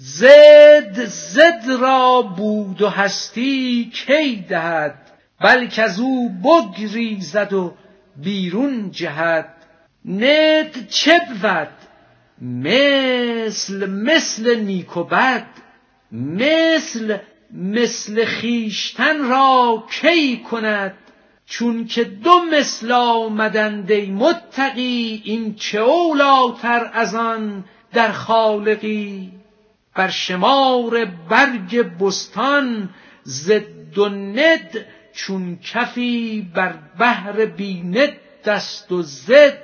ضد 0.00 1.04
ضد 1.04 1.70
را 1.80 2.22
بود 2.22 2.82
و 2.82 2.88
هستی 2.88 3.90
کی 3.94 4.44
دهد؟ 4.48 4.94
بلک 5.40 5.80
از 5.84 6.00
او 6.00 6.30
بگریزد 6.44 7.52
و 7.52 7.74
بیرون 8.16 8.90
جهد. 8.90 9.54
ند 10.04 10.88
چه 10.88 11.20
بود؟ 11.42 11.68
مثل 12.42 13.90
مثل 13.90 14.60
نیک 14.60 14.96
و 14.96 15.04
بد. 15.04 15.46
مثل 16.12 17.18
مثل 17.52 18.24
خیشتن 18.24 19.28
را 19.28 19.84
کی 19.90 20.36
کند؟ 20.50 20.94
چون 21.46 21.86
که 21.86 22.04
دو 22.04 22.40
مثل 22.52 22.92
آمدند 22.92 23.92
متقی 23.92 25.22
این 25.24 25.54
چه 25.54 25.80
اولاتر 25.80 26.90
از 26.94 27.14
آن 27.14 27.64
در 27.92 28.12
خالقی؟ 28.12 29.37
بر 29.98 30.10
شمار 30.10 31.04
برگ 31.04 31.98
بستان 32.00 32.88
ضد 33.24 33.98
و 33.98 34.08
ند 34.08 34.86
چون 35.12 35.58
کفی 35.58 36.50
بر 36.54 36.74
بحر 36.98 37.44
بی 37.44 37.82
ند 37.82 38.12
دست 38.44 38.92
و 38.92 39.02
زد 39.02 39.58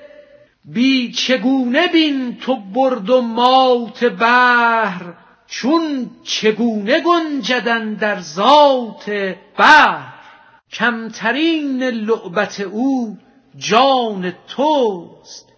بی 0.65 1.13
چگونه 1.13 1.87
بین 1.87 2.37
تو 2.37 2.57
برد 2.57 3.11
و 3.11 3.21
مات 3.21 4.05
بحر؟ 4.05 5.13
چون 5.47 6.11
چگونه 6.25 7.01
گنجدن 7.01 7.95
در 7.95 8.21
ذات 8.21 9.11
بحر؟ 9.59 10.15
کمترین 10.73 11.83
لعبت 11.83 12.61
او 12.61 13.19
جان 13.57 14.33
توست. 14.49 15.49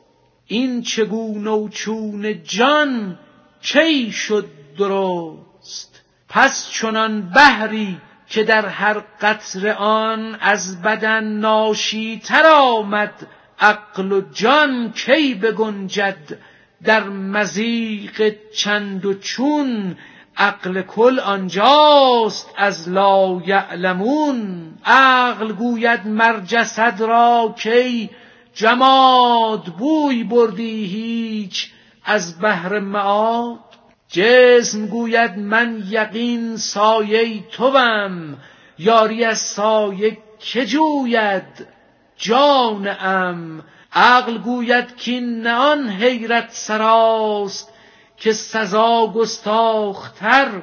این 0.46 0.82
چگونه 0.82 1.50
و 1.50 1.68
چون 1.68 2.42
جان 2.42 3.18
کی 3.62 4.12
شد 4.12 4.48
درست. 4.78 6.02
پس 6.28 6.70
چنان 6.70 7.30
بحری 7.30 8.00
که 8.28 8.44
در 8.44 8.66
هر 8.66 9.02
قطر 9.20 9.68
آن 9.68 10.36
از 10.40 10.82
بدن 10.82 11.24
ناشیتر 11.24 12.46
آمد 12.46 13.26
عقل 13.60 14.12
و 14.12 14.20
جان 14.32 14.92
کی 14.92 15.34
بگنجد؟ 15.34 16.38
در 16.84 17.04
مزیق 17.08 18.34
چند 18.56 19.06
و 19.06 19.14
چون 19.14 19.96
عقل 20.36 20.82
کل 20.82 21.20
آنجاست 21.20 22.50
از 22.56 22.88
لا 22.88 23.42
یعلمون. 23.46 24.72
عقل 24.84 25.52
گوید 25.52 26.06
مر 26.06 26.40
جسد 26.40 27.00
را 27.00 27.54
کی؟ 27.58 28.10
جماد 28.54 29.64
بوی 29.64 30.24
بردی 30.24 30.84
هیچ 30.84 31.70
از 32.04 32.38
بهر 32.38 32.78
معاد. 32.78 33.65
جسم 34.08 34.86
گوید 34.86 35.38
من 35.38 35.82
یقین 35.88 36.56
سایه 36.56 37.42
توم 37.48 38.36
یاری 38.78 39.24
از 39.24 39.38
سایه 39.38 40.18
که 40.38 40.66
جوید 40.66 41.66
جان 42.16 42.88
ام 42.88 43.64
عقل 43.92 44.38
گوید 44.38 44.96
کین 44.96 45.40
نه 45.40 45.52
آن 45.52 45.88
حیرت 45.88 46.50
سراست 46.50 47.72
که 48.16 48.32
سزا 48.32 49.06
گستاختر 49.06 50.62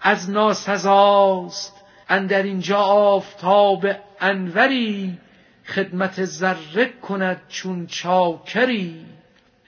از 0.00 0.30
ناسزاست. 0.30 1.76
اندر 2.08 2.42
اینجا 2.42 2.78
آفتاب 2.78 3.86
انوری 4.20 5.18
خدمت 5.66 6.24
ذره 6.24 6.92
کند 7.02 7.42
چون 7.48 7.86
چاکری. 7.86 9.06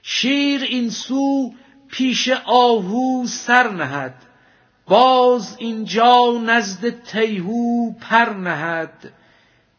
شیر 0.01 0.61
این 0.61 0.89
سو 0.89 1.53
پیش 1.91 2.29
آهو 2.45 3.25
سر 3.27 3.71
نهد. 3.71 4.15
باز 4.87 5.55
اینجا 5.59 6.41
نزد 6.45 7.03
تیهو 7.03 7.91
پر 8.01 8.29
نهد. 8.29 9.13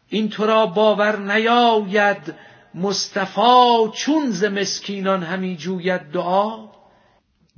این 0.09 0.29
تو 0.29 0.45
را 0.45 0.65
باور 0.65 1.19
نیاید. 1.19 2.33
مصطفی 2.75 3.91
چون 3.95 4.31
ز 4.31 4.43
مسکینان 4.43 5.23
همی 5.23 5.57
جوید 5.57 6.01
دعا. 6.01 6.67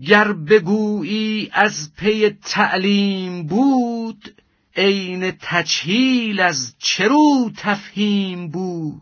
گر 0.08 0.34
بگویی 0.34 1.50
از 1.54 1.96
پی 1.98 2.30
تعلیم 2.30 3.48
بود 3.48 4.34
عین 4.76 5.32
تجهیل 5.42 6.40
از 6.40 6.76
چرو 6.80 7.52
تفهیم 7.58 8.50
بود. 8.50 9.02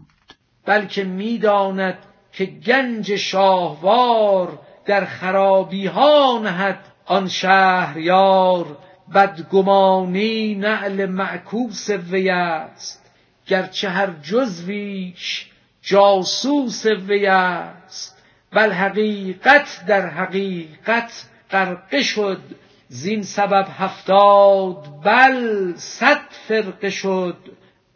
بلکه 0.66 1.04
می‌داند 1.04 1.98
که 2.32 2.46
گنج 2.46 3.16
شاهوار 3.16 4.60
در 4.88 5.06
خرابی 5.06 5.88
ها 5.88 6.40
نهد 6.44 6.80
آن 7.06 7.28
شهریار 7.28 8.78
بدگمانی 9.16 10.56
نعل 10.56 11.06
معکوس 11.06 11.90
وی 11.90 12.30
است. 12.30 13.12
گرچه 13.48 13.90
هر 13.90 14.10
جزویش 14.24 15.52
جاسوس 15.82 16.86
وی 16.86 17.26
است. 17.26 18.24
بل 18.52 18.72
حقیقت 18.72 19.84
در 19.88 20.10
حقیقت 20.10 21.30
غرقه 21.52 22.04
شد. 22.04 22.42
زین 22.88 23.24
سبب 23.24 23.68
هفتاد 23.78 24.88
بل 25.04 25.74
صد 25.76 26.22
فرقه 26.48 26.90
شد. 26.90 27.38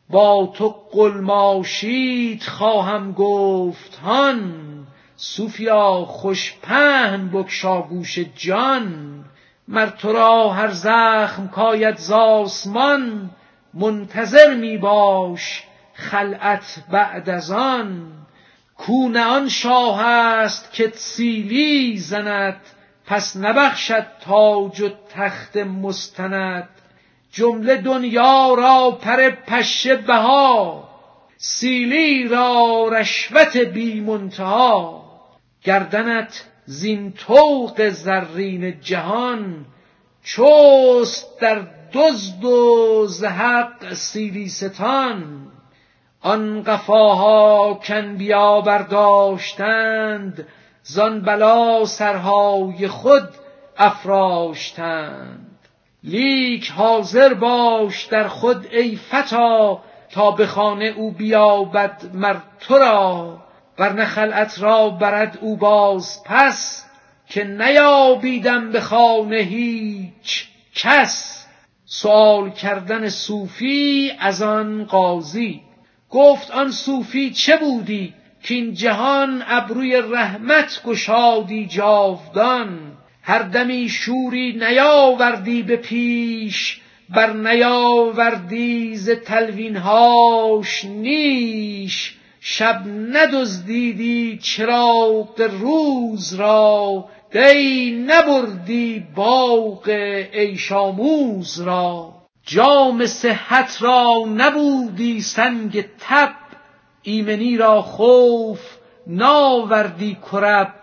با 0.10 0.54
تو 0.56 0.76
قلماشید 0.92 2.44
خواهم 2.44 3.12
گفت 3.12 3.96
هان 3.96 4.71
صوفیا 5.24 6.06
خوش 6.06 6.54
پهن 6.62 7.28
بگشا 7.28 7.82
گوش 7.82 8.20
جان 8.20 9.26
مر 9.68 9.86
تو 9.86 10.14
را 10.14 10.50
هر 10.50 10.72
زخم 10.72 11.48
کاید 11.48 11.98
ز 11.98 12.12
آسمان 12.12 13.30
منتظر 13.74 14.54
می 14.54 14.78
باش 14.78 15.64
خلعت 15.94 16.84
بعد 16.92 17.30
از 17.30 17.52
آن. 17.52 18.12
کو 18.78 19.18
آن 19.18 19.50
شاه 19.50 20.06
است 20.06 20.74
که 20.74 20.92
سیلی 20.96 21.98
زند 21.98 22.62
پس 23.06 23.38
نبخشد 23.38 24.06
تاج 24.22 24.82
و 24.82 24.90
تخت 25.16 25.58
مستند. 25.58 26.70
جمله 27.32 27.76
دنیا 27.76 28.54
را 28.54 28.92
پر 28.92 29.30
پشه 29.30 29.96
بها 29.96 30.90
سیلی 31.38 32.28
را 32.28 32.88
رشوت 32.92 33.58
بی 33.58 34.00
منتها. 34.00 35.01
گردنت 35.63 36.45
زین 36.65 37.13
طوق 37.13 37.89
زرین 37.89 38.80
جهان 38.82 39.65
چست 40.24 41.39
در 41.39 41.67
دزد 41.93 42.43
و 42.43 43.06
زحق 43.08 43.93
سیلی 43.93 44.50
ستان. 44.50 45.47
آن 46.21 46.63
قفاها 46.63 47.74
کانبیا 47.88 48.62
برداشتند 48.62 50.47
زان 50.84 51.21
بلا 51.21 51.86
سرهای 51.86 52.88
خود 52.88 53.30
افراشتند. 53.78 55.58
لیک 56.04 56.71
حاضر 56.71 57.34
باش 57.34 58.06
در 58.06 58.28
خود 58.28 58.67
ای 58.71 58.95
فتا 58.95 59.82
تا 60.12 60.32
به 60.32 60.47
خانه 60.47 60.86
او 60.86 61.12
بیابد 61.12 62.02
مر 62.13 62.38
تو 62.60 62.78
را. 62.78 63.41
ورنه 63.80 64.06
خلعت 64.06 64.60
را 64.60 64.90
برد 64.90 65.38
او 65.42 65.58
باز 65.58 66.24
پس 66.26 66.86
که 67.30 67.44
نیابیدم 67.44 68.72
به 68.72 68.82
خانه 68.82 69.38
هیچ 69.38 70.48
کس. 70.76 71.46
سؤال 71.86 72.50
کردن 72.50 73.10
صوفی 73.10 74.12
از 74.20 74.42
آن 74.42 74.86
قاضی. 74.86 75.62
گفت 76.10 76.52
آن 76.52 76.72
صوفی 76.72 77.32
چه 77.32 77.58
بودی 77.58 78.14
کاین 78.48 78.74
جهان 78.74 79.44
ابروی 79.48 79.96
رحمت 79.96 80.82
گشادی 80.86 81.66
جاودان. 81.66 82.98
هر 83.22 83.42
دمی 83.42 83.90
شوری 83.90 84.52
نیاوردی 84.52 85.64
به 85.64 85.76
پیش 85.76 86.82
بر 87.10 87.34
نیاوردی 87.34 88.96
ز 88.96 89.10
تلوینهاش 89.10 90.86
نیش. 90.86 92.16
شب 92.44 92.84
ندزدیدی 92.88 94.40
چراغ 94.44 95.42
روز 95.62 96.34
را 96.34 97.06
دی 97.32 97.92
نبردی 97.92 99.06
باغ 99.16 99.90
عیش 100.34 100.72
آموز 100.72 101.62
را. 101.62 102.14
جام 102.46 103.06
صحت 103.06 103.78
را 103.82 104.26
نبودی 104.36 105.22
سنگ 105.22 105.86
تب 106.00 106.34
ایمنی 107.02 107.58
را 107.58 107.82
خوف 107.82 108.62
ناوردی 109.08 110.18
کرب. 110.32 110.74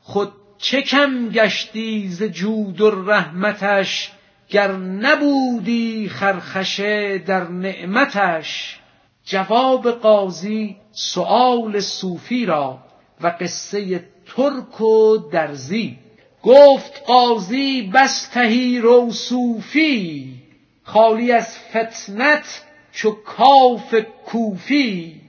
خود 0.00 0.32
چه 0.58 0.82
کم 0.82 1.28
گشتی 1.28 2.08
ز 2.08 2.22
جود 2.22 2.80
و 2.80 2.90
رحمتش 2.90 4.12
گر 4.48 4.72
نبودی 4.72 6.08
خرخشه 6.08 7.18
در 7.18 7.48
نعمتش. 7.48 8.80
جواب 9.24 9.90
قاضی 9.90 10.76
سؤال 10.92 11.80
صوفی 11.80 12.46
را 12.46 12.78
و 13.20 13.26
قصه 13.40 14.04
ترک 14.26 14.80
و 14.80 15.16
درزی. 15.16 15.98
گفت 16.42 17.02
قاضی 17.06 17.82
بس 17.94 18.26
تهی 18.26 18.78
رو 18.78 19.12
صوفی 19.12 20.34
خالی 20.82 21.32
از 21.32 21.58
فتنت 21.58 22.62
چو 22.92 23.10
کاف 23.10 23.94
کوفی. 24.26 25.20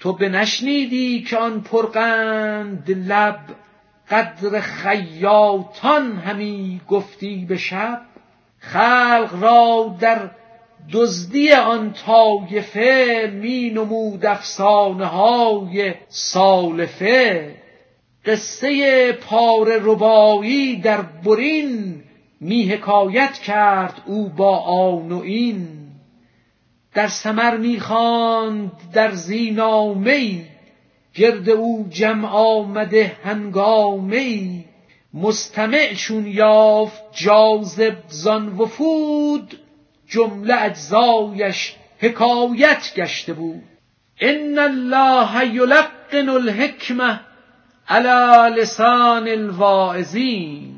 تو 0.00 0.12
بنشنیدی 0.12 1.22
که 1.22 1.36
آن 1.36 1.60
پرقند 1.60 2.90
لب 2.90 3.40
قدر 4.10 4.60
خیاطان 4.60 6.16
همی 6.16 6.80
گفتی 6.88 7.46
به 7.48 7.56
شب؟ 7.56 8.00
خلق 8.58 9.38
را 9.40 9.96
در 10.00 10.30
دزدی 10.92 11.52
آن 11.52 11.92
طایفه 11.92 13.30
می 13.34 13.70
نمود 13.70 14.26
افسانه 14.26 15.06
های 15.06 15.94
سالفه. 16.08 17.54
قصه 18.26 19.12
پاره 19.12 19.78
ربایی 19.82 20.76
در 20.76 21.02
برین 21.02 22.02
می 22.40 22.64
حکایت 22.64 23.32
کرد 23.32 24.02
او 24.06 24.28
با 24.28 24.58
آن 24.58 25.12
و 25.12 25.20
این. 25.20 25.68
در 26.94 27.08
سمر 27.08 27.56
می 27.56 27.80
خواند 27.80 28.72
در 28.92 29.12
زینامه 29.12 30.12
ای 30.12 30.42
گرد 31.14 31.50
او 31.50 31.86
جمع 31.90 32.28
آمده 32.28 33.12
هنگامه 33.24 34.16
ای 34.16 34.64
مستمع 35.14 35.94
چون 35.94 36.26
یافت 36.26 37.02
جاذب 37.12 37.96
زان 38.08 38.48
وفود 38.48 39.58
جمله 40.10 40.62
اجزایش 40.62 41.74
حکایت 41.98 42.92
گشته 42.96 43.32
بود. 43.32 43.62
ان 44.20 44.58
الله 44.58 45.54
یلقن 45.54 46.28
الحکمه 46.28 47.20
علی 47.88 48.60
لسان 48.60 49.28
الواعظین. 49.28 50.74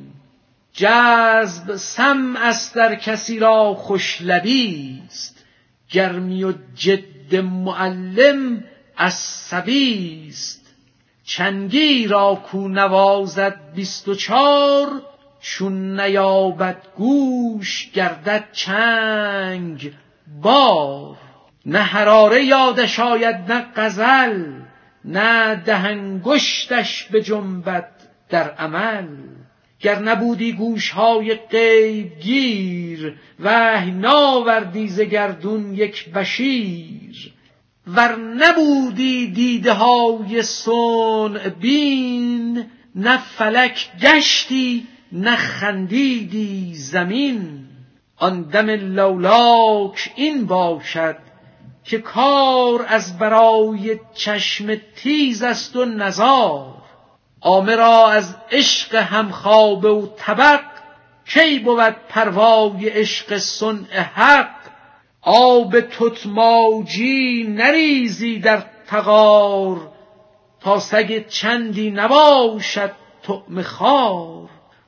جذب 0.73 1.77
سم 1.77 2.37
است 2.37 2.75
در 2.75 2.95
کسی 2.95 3.39
را 3.39 3.75
خوشلبی 3.75 5.03
است. 5.07 5.45
گرمی 5.91 6.45
و 6.45 6.53
جد 6.75 7.37
معلم 7.37 8.65
عصبی 8.99 10.27
است. 10.29 10.63
چنگی 11.25 12.07
را 12.07 12.35
کو 12.35 12.69
نوازد 12.69 13.61
بیست 13.75 14.09
و 14.09 14.15
چار 14.15 15.03
چون 15.43 16.01
نیابد 16.01 16.87
گوش 16.97 17.91
گردد 17.91 18.45
چنگ 18.53 19.93
بار 20.43 21.17
نه 21.67 21.79
حراره 21.79 22.45
یادش 22.45 23.01
آید 23.01 23.53
نه 23.53 23.67
غزل 23.77 24.53
نه 25.05 25.55
دهنگشتش 25.55 27.05
به 27.05 27.23
جنبت 27.23 27.89
در 28.29 28.51
عمل. 28.51 29.07
گر 29.81 29.99
نبودی 29.99 30.53
گوشهای 30.53 31.35
غیب 31.35 32.19
گیر 32.19 33.15
وحی 33.41 33.91
ناوردی 33.91 34.89
ز 34.89 35.01
گردون 35.01 35.75
یک 35.75 36.11
بشیر. 36.11 37.33
ور 37.87 38.17
نبودی 38.17 39.27
دیده 39.31 39.73
های 39.73 40.43
صنع 40.43 41.49
بین 41.49 42.67
نه 42.95 43.19
فلک 43.19 43.91
گشتی 44.03 44.87
نه 45.13 45.37
خندیدی 45.37 46.75
زمین. 46.75 47.67
آن 48.17 48.43
دم 48.43 48.71
لولاک 48.71 50.13
این 50.17 50.47
باشد 50.47 51.17
که 51.85 51.99
کار 51.99 52.85
از 52.89 53.19
برای 53.19 54.01
چشم 54.15 54.75
تیز 54.97 55.43
است 55.43 55.77
و 55.77 55.85
نزار. 55.85 56.75
عامه 57.41 57.77
را 57.77 58.09
از 58.09 58.37
عشق 58.51 58.95
همخوابه 58.95 59.89
و 59.89 60.07
طبق 60.17 60.61
کی 61.27 61.59
بود 61.59 61.97
پروای 62.09 62.89
عشق 62.89 63.39
صنع 63.39 64.01
حق؟ 64.01 64.55
آب 65.23 65.81
تتماجی 65.81 67.47
نریزی 67.49 68.39
در 68.39 68.63
تغار 68.87 69.93
تا 70.61 70.79
سگ 70.79 71.27
چندی 71.29 71.91
نباشد 71.91 72.93
طعم 73.23 73.63
خار. 73.63 74.42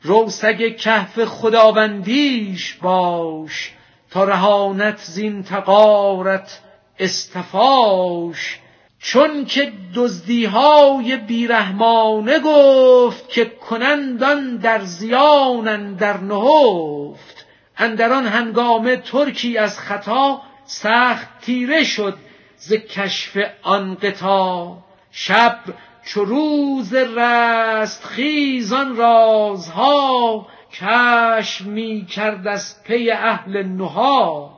رو 0.05 0.31
سگ 0.31 0.77
کهف 0.77 1.25
خداوندیش 1.25 2.75
باش 2.75 3.73
تا 4.11 4.25
رهانت 4.25 4.99
زین 4.99 5.43
تغارت 5.43 6.61
استفاش. 6.99 8.59
چون 8.99 9.45
که 9.45 9.73
دزدیهای 9.95 11.17
بیرحمانه 11.17 12.39
گفت 12.39 13.29
که 13.29 13.45
کنندان 13.45 14.57
در 14.57 14.85
زیان 14.85 15.95
در 15.95 16.17
نهفت. 16.17 17.47
اندران 17.79 18.27
هنگامه 18.27 18.97
ترکی 18.97 19.59
از 19.59 19.79
خطا 19.79 20.43
سخت 20.67 21.41
تیره 21.41 21.85
شد 21.85 22.19
ز 22.57 22.73
کشف 22.73 23.39
آن 23.63 23.95
قطا. 23.95 24.79
شب 25.11 25.59
چو 26.07 26.25
روز 26.25 26.95
رست 26.95 28.05
خیزان 28.05 28.97
رازها 28.97 30.47
کشف 30.73 31.61
می 31.61 32.07
کرد 32.07 32.47
از 32.47 32.83
پی 32.85 33.11
اهل 33.11 33.63
نها 33.63 34.55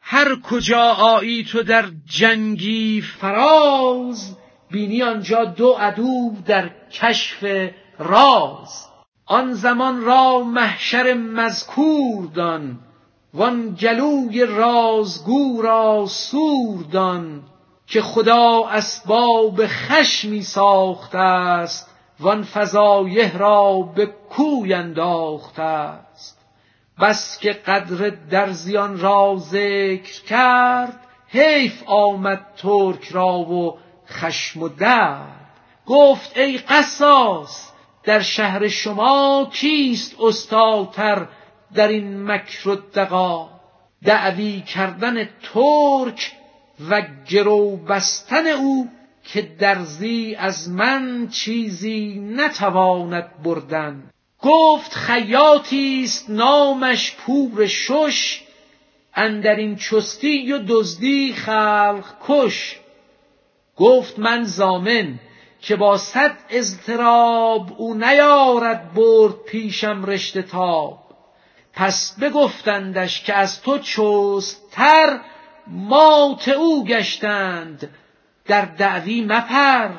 هر 0.00 0.40
کجا 0.40 0.82
آیی 0.92 1.44
تو 1.44 1.62
در 1.62 1.84
جنگی 2.06 3.00
فراز 3.20 4.36
بینی 4.70 5.02
آنجا 5.02 5.44
دو 5.44 5.72
عدو 5.72 6.32
در 6.46 6.70
کشف 6.90 7.70
راز. 7.98 8.86
آن 9.26 9.52
زمان 9.52 10.04
را 10.04 10.40
محشر 10.40 11.14
مذکور 11.14 12.26
دان 12.34 12.78
وان 13.34 13.74
گلوی 13.80 14.46
رازگو 14.46 15.62
را 15.62 16.06
سور 16.08 16.84
دان. 16.92 17.42
که 17.86 18.02
خدا 18.02 18.68
اسباب 18.68 19.66
خشمی 19.66 20.42
ساخته 20.42 21.18
است 21.18 21.90
وان 22.20 22.42
فضایح 22.44 23.38
را 23.38 23.78
به 23.82 24.06
کوی 24.06 24.74
انداخته 24.74 25.62
است. 25.62 26.38
بس 27.00 27.38
که 27.38 27.52
قدر 27.52 28.10
درزیان 28.30 29.00
را 29.00 29.36
ذکر 29.38 30.22
کرد 30.28 31.00
حیف 31.28 31.82
آمد 31.86 32.46
ترک 32.56 33.08
را 33.10 33.38
و 33.38 33.78
خشم 34.08 34.62
و 34.62 34.68
درد. 34.68 35.50
گفت 35.86 36.38
ای 36.38 36.58
قصاص 36.58 37.72
در 38.04 38.20
شهر 38.20 38.68
شما 38.68 39.48
کیست 39.52 40.20
استادتر 40.20 41.26
در 41.74 41.88
این 41.88 42.24
مکر 42.24 42.68
و 42.68 42.76
دغا؟ 42.94 43.48
دعوی 44.04 44.60
کردن 44.60 45.24
ترک 45.24 46.32
و 46.90 47.02
گرو 47.28 47.76
بستن 47.76 48.46
او 48.46 48.88
که 49.24 49.42
درزی 49.42 50.36
از 50.38 50.70
من 50.70 51.28
چیزی 51.28 52.20
نتواند 52.36 53.42
بردن. 53.42 54.10
گفت 54.42 54.94
خیاطی 54.94 56.02
است 56.04 56.30
نامش 56.30 57.16
پور 57.16 57.66
شش 57.66 58.42
اندر 59.14 59.54
این 59.54 59.76
چستی 59.76 60.52
و 60.52 60.58
دزدی 60.68 61.32
خلق 61.32 62.04
کش. 62.28 62.76
گفت 63.76 64.18
من 64.18 64.44
زامن 64.44 65.18
که 65.60 65.76
با 65.76 65.98
صد 65.98 66.36
اضطراب 66.50 67.74
او 67.76 67.94
نیارد 67.94 68.94
برد 68.94 69.34
پیشم 69.46 70.04
رشته 70.04 70.42
تاب. 70.42 70.98
پس 71.72 72.16
بگفتندش 72.20 73.22
که 73.22 73.34
از 73.34 73.62
تو 73.62 73.78
چست 73.78 74.70
تر 74.72 75.20
مات 75.66 76.48
او 76.48 76.84
گشتند. 76.84 77.90
در 78.46 78.64
دعوی 78.64 79.24
مپر. 79.28 79.90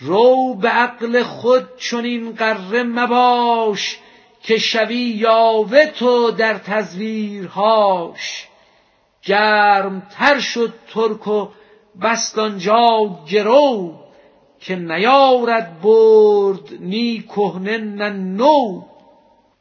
رو 0.00 0.54
به 0.54 0.68
عقل 0.68 1.22
خود 1.22 1.76
چنین 1.76 2.32
غره 2.32 2.82
مباش 2.82 3.98
که 4.42 4.58
شوی 4.58 4.96
یاوه 4.96 5.86
تو 5.86 6.30
در 6.30 6.54
تزویرهاش 6.58 8.48
گرم 9.22 10.06
تر 10.10 10.40
شد 10.40 10.74
ترک 10.94 11.28
و 11.28 11.48
بست 12.02 12.38
آنجا 12.38 13.18
گرو 13.30 13.94
که 14.60 14.76
نیارد 14.76 15.80
برد 15.82 16.72
نی 16.80 17.24
کهنه 17.28 17.78
نه 17.78 18.10
نو. 18.10 18.82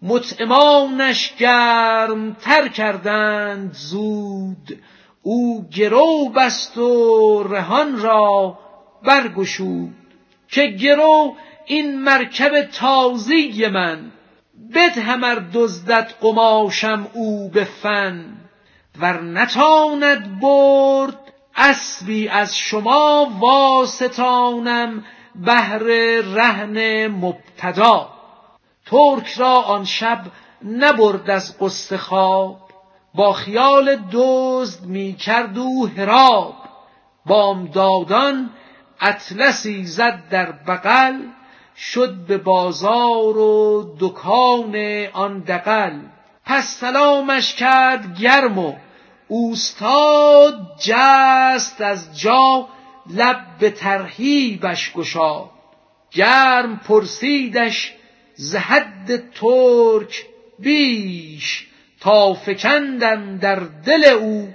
مطعمانش 0.01 1.35
گرم 1.35 2.33
تر 2.33 2.67
کردند 2.67 3.73
زود 3.73 4.79
او 5.23 5.67
گرو 5.69 6.29
بست 6.29 6.77
و 6.77 7.43
رهان 7.43 8.01
را 8.01 8.57
برگشود. 9.03 9.95
که 10.47 10.67
گرو 10.67 11.35
این 11.65 12.01
مرکب 12.01 12.61
تازی 12.61 13.67
من. 13.67 14.11
بدهم 14.75 15.23
ار 15.23 15.45
دزدد 15.53 16.13
قماشم 16.21 17.07
او 17.13 17.49
به 17.49 17.63
فن. 17.63 18.25
ور 18.99 19.21
نتاند 19.21 20.39
برد 20.39 21.33
اسبی 21.55 22.27
از 22.27 22.57
شما 22.57 23.31
واستانم 23.39 25.05
بهر 25.35 25.77
رهن 26.21 27.07
مبتدا. 27.07 28.09
ترک 28.85 29.27
را 29.27 29.61
آن 29.61 29.85
شب 29.85 30.21
نبرد 30.65 31.29
از 31.29 31.57
قصه 31.59 31.97
خواب. 31.97 32.70
با 33.15 33.33
خیال 33.33 33.99
دزد 34.11 34.85
می 34.85 35.13
کرد 35.13 35.57
او 35.57 35.87
هراب 35.87 36.55
بامدادان 37.25 38.49
اطلسی 39.01 39.85
زد 39.85 40.23
در 40.29 40.51
بغل 40.51 41.19
شد 41.77 42.13
به 42.25 42.37
بازار 42.37 43.37
و 43.37 43.95
دکان 43.99 44.75
آن 45.13 45.39
دقل 45.39 45.99
پس 46.45 46.79
سلامش 46.79 47.55
کرد 47.55 48.19
گرم 48.19 48.57
و 48.57 48.73
اوستاد 49.27 50.71
جست 50.79 51.81
از 51.81 52.19
جا 52.19 52.67
لب 53.09 53.45
به 53.59 53.69
ترهیبش 53.69 54.93
گشاد. 54.93 55.49
گرم 56.11 56.77
پرسیدش 56.77 57.93
ز 58.35 58.55
حد 58.55 59.31
ترک 59.31 60.25
بیش 60.59 61.70
تا 62.01 62.33
فکندم 62.33 63.37
در 63.37 63.59
دل 63.85 64.03
او 64.03 64.53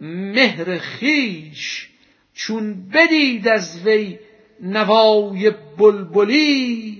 مهر 0.00 0.78
خیش 0.78 1.88
چون 2.34 2.88
بدید 2.94 3.48
از 3.48 3.86
وی 3.86 4.18
نوای 4.60 5.52
بلبلی 5.78 6.98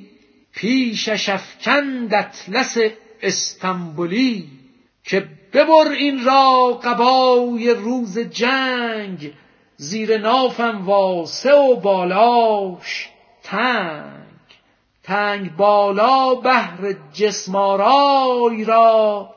پیشش 0.55 1.29
افکند 1.29 2.15
اطلس 2.15 2.79
استنبولی. 3.23 4.49
که 5.05 5.29
ببر 5.53 5.93
این 5.99 6.25
را 6.25 6.81
قبای 6.85 7.71
روز 7.71 8.19
جنگ 8.19 9.33
زیر 9.77 10.19
نافم 10.19 10.83
واسه 10.87 11.53
و 11.53 11.77
بالاش 11.77 13.09
تنگ. 13.43 14.29
تنگ 15.03 15.57
بالا 15.57 16.35
بهر 16.35 16.95
جسمارای 17.13 18.65
را 18.65 19.35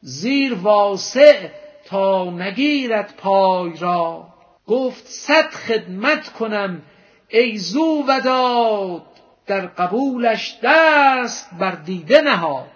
زیر 0.00 0.54
واسع 0.54 1.48
تا 1.86 2.30
نگیرد 2.30 3.14
پای 3.18 3.72
را. 3.78 4.28
گفت 4.66 5.06
صد 5.06 5.50
خدمت 5.50 6.32
کنم 6.32 6.82
ای 7.28 7.58
زو 7.58 8.04
وداد 8.08 9.02
در 9.46 9.66
قبولش 9.66 10.58
دست 10.62 11.50
بر 11.60 11.70
دیده 11.74 12.20
نهاد. 12.20 12.66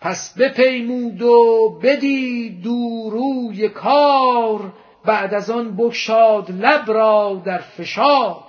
پس 0.00 0.38
بپیمود 0.38 1.22
و 1.22 1.68
بدید 1.82 2.62
دوروی 2.62 3.68
کار 3.68 4.72
بعد 5.04 5.34
از 5.34 5.50
آن 5.50 5.76
بگشاد 5.76 6.50
لب 6.50 6.90
را 6.90 7.42
در 7.44 7.58
فشار. 7.58 8.44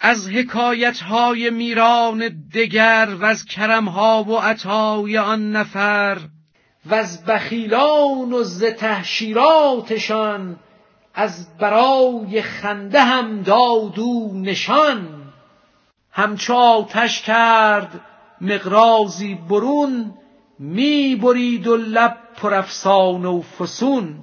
از 0.00 0.28
حکایت 0.28 1.00
های 1.00 1.50
میران 1.50 2.48
دگر 2.54 3.08
و 3.20 3.24
از 3.24 3.44
کرم 3.44 3.88
ها 3.88 4.24
و 4.24 4.38
عطای 4.38 5.18
آن 5.18 5.50
نفر 5.50 6.18
و 6.86 6.94
از 6.94 7.24
بخیلان 7.24 8.32
و 8.32 8.42
ز 8.42 8.64
تهشیراتشان 8.64 10.56
از 11.14 11.58
برای 11.58 12.42
خنده 12.42 13.00
هم 13.00 13.42
دادو 13.42 14.30
نشان. 14.34 15.08
همچو 16.10 16.54
آتش 16.54 17.22
کرد 17.22 18.00
مقرازی 18.40 19.34
برون 19.34 20.14
می 20.58 21.16
برید 21.16 21.66
و 21.66 21.76
لب 21.76 22.16
و 23.24 23.40
فسون. 23.42 24.18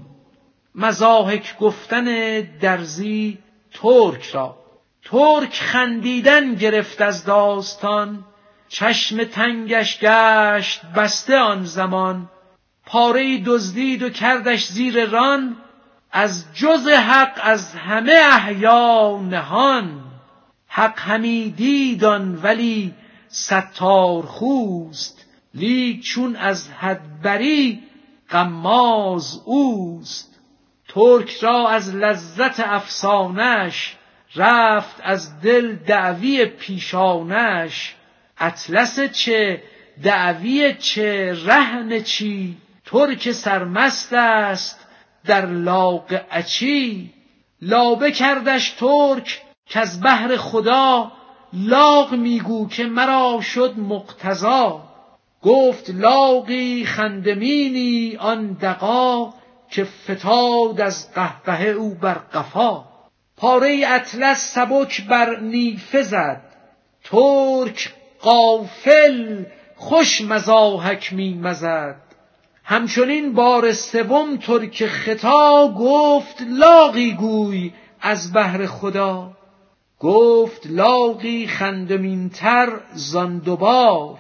مزاحک 0.75 1.57
گفتن 1.57 2.05
درزی 2.41 3.37
ترک 3.73 4.23
را. 4.23 4.55
ترک 5.03 5.53
خندیدن 5.53 6.55
گرفت 6.55 7.01
از 7.01 7.25
داستان. 7.25 8.25
چشم 8.67 9.23
تنگش 9.23 9.99
گشت 9.99 10.81
بسته 10.85 11.37
آن 11.37 11.63
زمان. 11.63 12.29
پاره 12.91 13.37
دزدید 13.37 14.03
و 14.03 14.09
کردش 14.09 14.67
زیر 14.67 15.05
ران 15.05 15.57
از 16.11 16.45
جز 16.53 16.87
حق 16.87 17.39
از 17.43 17.75
همه 17.75 18.13
احیا 18.31 19.21
نهان. 19.29 20.03
حق 20.67 20.99
همی 20.99 21.51
دیدان 21.57 22.39
ولی 22.43 22.93
ستار 23.27 24.23
خوست 24.23 25.25
لیک 25.53 26.03
چون 26.03 26.35
از 26.35 26.69
حد 26.69 27.21
بری 27.21 27.83
غماز 28.29 29.41
اوست. 29.45 30.39
ترک 30.87 31.31
را 31.31 31.69
از 31.69 31.95
لذت 31.95 32.59
افسانش 32.59 33.95
رفت 34.35 34.95
از 35.03 35.41
دل 35.41 35.75
دعوی 35.75 36.45
پیشانش. 36.45 37.95
اطلس 38.37 38.99
چه 38.99 39.63
دعوی 40.03 40.73
چه 40.73 41.33
رهن 41.45 42.03
چی؟ 42.03 42.57
ترک 42.91 43.31
سرمست 43.31 44.13
است 44.13 44.79
در 45.25 45.45
لاغ 45.45 46.21
اچی. 46.31 47.13
لابه 47.61 48.11
کردش 48.11 48.69
ترک 48.69 49.41
که 49.65 49.79
از 49.79 50.01
بهر 50.01 50.37
خدا. 50.37 51.11
لاغ 51.53 52.13
میگو 52.13 52.67
که 52.67 52.85
مرا 52.85 53.41
شد 53.41 53.73
مقتضا. 53.77 54.83
گفت 55.41 55.89
لاغی 55.89 56.85
خندمینی 56.85 58.17
آن 58.19 58.53
دقا 58.53 59.33
که 59.69 59.83
فتاد 59.83 60.81
از 60.81 61.13
قهقه 61.13 61.63
او 61.63 61.93
بر 61.93 62.13
قفا. 62.13 62.85
پاره 63.37 63.83
اطلس 63.87 64.53
سبک 64.53 65.07
بر 65.07 65.39
نیفه 65.39 66.01
زد. 66.01 66.41
ترک 67.03 67.93
قافل 68.21 69.43
خوش 69.75 70.21
مزاحک 70.21 71.13
می 71.13 71.33
مزد. 71.33 72.10
همچنین 72.71 73.33
بار 73.33 73.73
سوم 73.73 74.37
ترک 74.37 74.85
خطا 74.85 75.75
گفت 75.79 76.37
لاغی 76.47 77.13
گوی 77.13 77.73
از 78.01 78.33
بهر 78.33 78.65
خدا. 78.65 79.31
گفت 79.99 80.61
لاغی 80.65 81.47
خندمینتر 81.47 82.69
زان 82.93 83.37
دوبار 83.37 84.17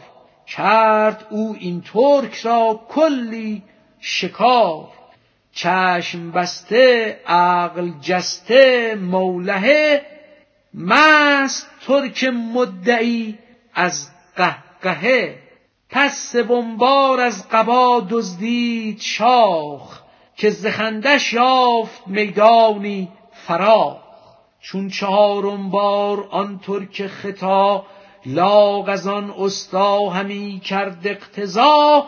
کرد 0.47 1.27
او 1.29 1.55
این 1.59 1.81
ترک 1.81 2.35
را 2.35 2.79
کلی 2.89 3.63
شکار 3.99 4.87
چشم 5.53 6.31
بسته 6.31 7.19
عقل 7.27 7.89
جسته 8.01 8.95
مولهه 8.95 10.01
مست 10.73 11.67
ترک 11.87 12.23
مدعی 12.23 13.37
از 13.73 14.09
قهقهه. 14.35 15.40
پس 15.91 16.31
سوم 16.31 16.77
بار 16.77 17.21
از 17.21 17.49
قبا 17.49 18.07
دزدید 18.09 19.01
شاخ 19.01 19.99
که 20.35 20.49
زخندش 20.49 21.33
یافت 21.33 22.07
میدانی 22.07 23.09
فراخ. 23.31 23.97
چون 24.61 24.89
چهارم 24.89 25.69
بار 25.69 26.27
آن 26.31 26.59
ترک 26.59 27.07
خطا 27.07 27.85
لاغ 28.25 28.89
از 28.89 29.07
آن 29.07 29.33
استا 29.39 30.09
همی 30.09 30.59
کرد 30.59 31.07
اقتضا. 31.07 32.07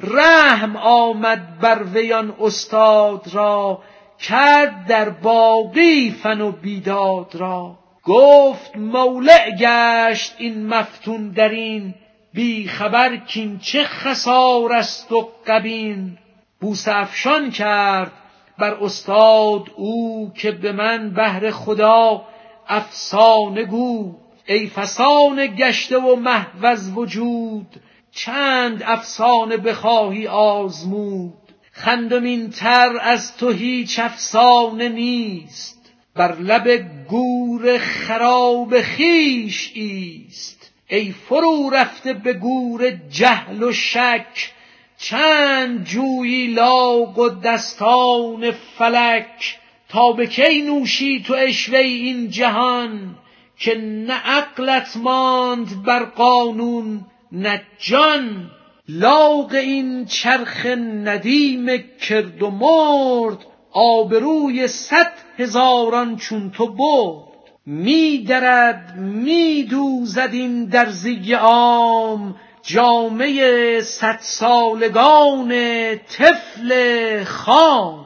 رحم 0.00 0.76
آمد 0.76 1.58
بر 1.58 1.82
ویان 1.82 2.34
استاد 2.40 3.28
را 3.32 3.82
کرد 4.18 4.86
در 4.86 5.10
باقی 5.10 6.10
فن 6.10 6.40
و 6.40 6.52
بیداد 6.52 7.34
را. 7.34 7.78
گفت 8.04 8.76
مولع 8.76 9.50
گشت 9.60 10.34
این 10.38 10.66
مفتون 10.66 11.30
درین 11.30 11.94
بی 12.34 12.68
خبر 12.68 13.16
کین 13.16 13.58
چه 13.58 13.84
خسار 13.84 14.72
است 14.72 15.12
و 15.12 15.28
قبین؟ 15.46 16.18
بوسه 16.60 16.96
افشان 16.96 17.50
کرد 17.50 18.12
بر 18.58 18.74
استاد 18.74 19.62
او 19.76 20.32
که 20.34 20.50
به 20.50 20.72
من 20.72 21.10
بهر 21.10 21.50
خدا 21.50 22.24
افسانه 22.68 23.64
گو 23.64 24.14
ای 24.46 24.66
فسانه 24.66 25.46
گشته 25.46 25.98
و 25.98 26.16
محو 26.16 26.66
از 26.66 26.92
وجود 26.92 27.66
چند 28.12 28.82
افسانه 28.86 29.56
بخواهی 29.56 30.26
آزمود؟ 30.26 31.34
خندمین 31.72 32.50
تر 32.50 32.98
از 33.02 33.36
تو 33.36 33.50
هیچ 33.50 33.98
افسانه 33.98 34.88
نیست 34.88 35.92
بر 36.16 36.36
لب 36.38 36.68
گور 37.08 37.78
خراب 37.78 38.80
خیش 38.80 39.72
ایست. 39.74 40.57
ای 40.90 41.12
فرو 41.12 41.70
رفته 41.70 42.12
به 42.12 42.32
گور 42.32 42.90
جهل 43.10 43.62
و 43.62 43.72
شک 43.72 44.52
چند 44.98 45.84
جویی 45.84 46.46
لاغ 46.46 47.18
و 47.18 47.28
دستان 47.28 48.50
فلک 48.50 49.58
تا 49.88 50.12
به 50.12 50.26
کی 50.26 50.62
نوشی 50.62 51.22
تو 51.22 51.34
اشوه 51.34 51.78
این 51.78 52.30
جهان 52.30 53.14
که 53.58 53.74
نه 53.78 54.14
عقلت 54.14 54.96
ماند 54.96 55.82
بر 55.82 56.04
قانون 56.04 57.06
نه 57.32 57.62
جان. 57.78 58.50
لاغ 58.88 59.54
این 59.54 60.04
چرخ 60.04 60.66
ندیم 61.04 61.66
کرد 62.08 62.42
و 62.42 62.50
مرد 62.50 63.46
آبروی 63.72 64.68
صد 64.68 65.12
هزاران 65.38 66.16
چون 66.16 66.50
تو 66.50 66.66
برد. 66.66 67.27
می 67.70 68.18
درد 68.18 68.96
می 68.96 69.62
دوزد 69.62 70.30
این 70.32 70.64
درزی 70.64 71.32
عام 71.32 72.36
جامه 72.62 73.80
صد 73.80 74.18
سالگان 74.20 75.48
طفل 75.96 77.24
خام. 77.24 78.04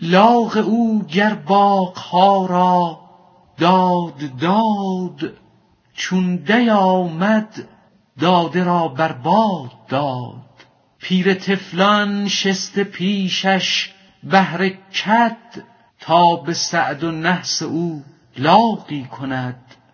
لاغ 0.00 0.64
او 0.66 1.04
گر 1.04 1.34
باغها 1.34 2.46
را 2.46 3.00
داد 3.58 4.38
داد 4.40 5.32
چون 5.94 6.36
دی 6.36 6.70
آمد 6.70 7.68
داده 8.20 8.64
را 8.64 8.88
بر 8.88 9.12
باد 9.12 9.70
داد. 9.88 10.42
پیر 10.98 11.34
طفلان 11.34 12.28
شسته 12.28 12.84
پیشش 12.84 13.90
بهر 14.22 14.68
کد 14.68 15.64
تا 16.00 16.36
به 16.36 16.54
سعد 16.54 17.04
و 17.04 17.10
نحس 17.10 17.62
او 17.62 18.02
لاغی 18.38 19.04
کند. 19.04 19.71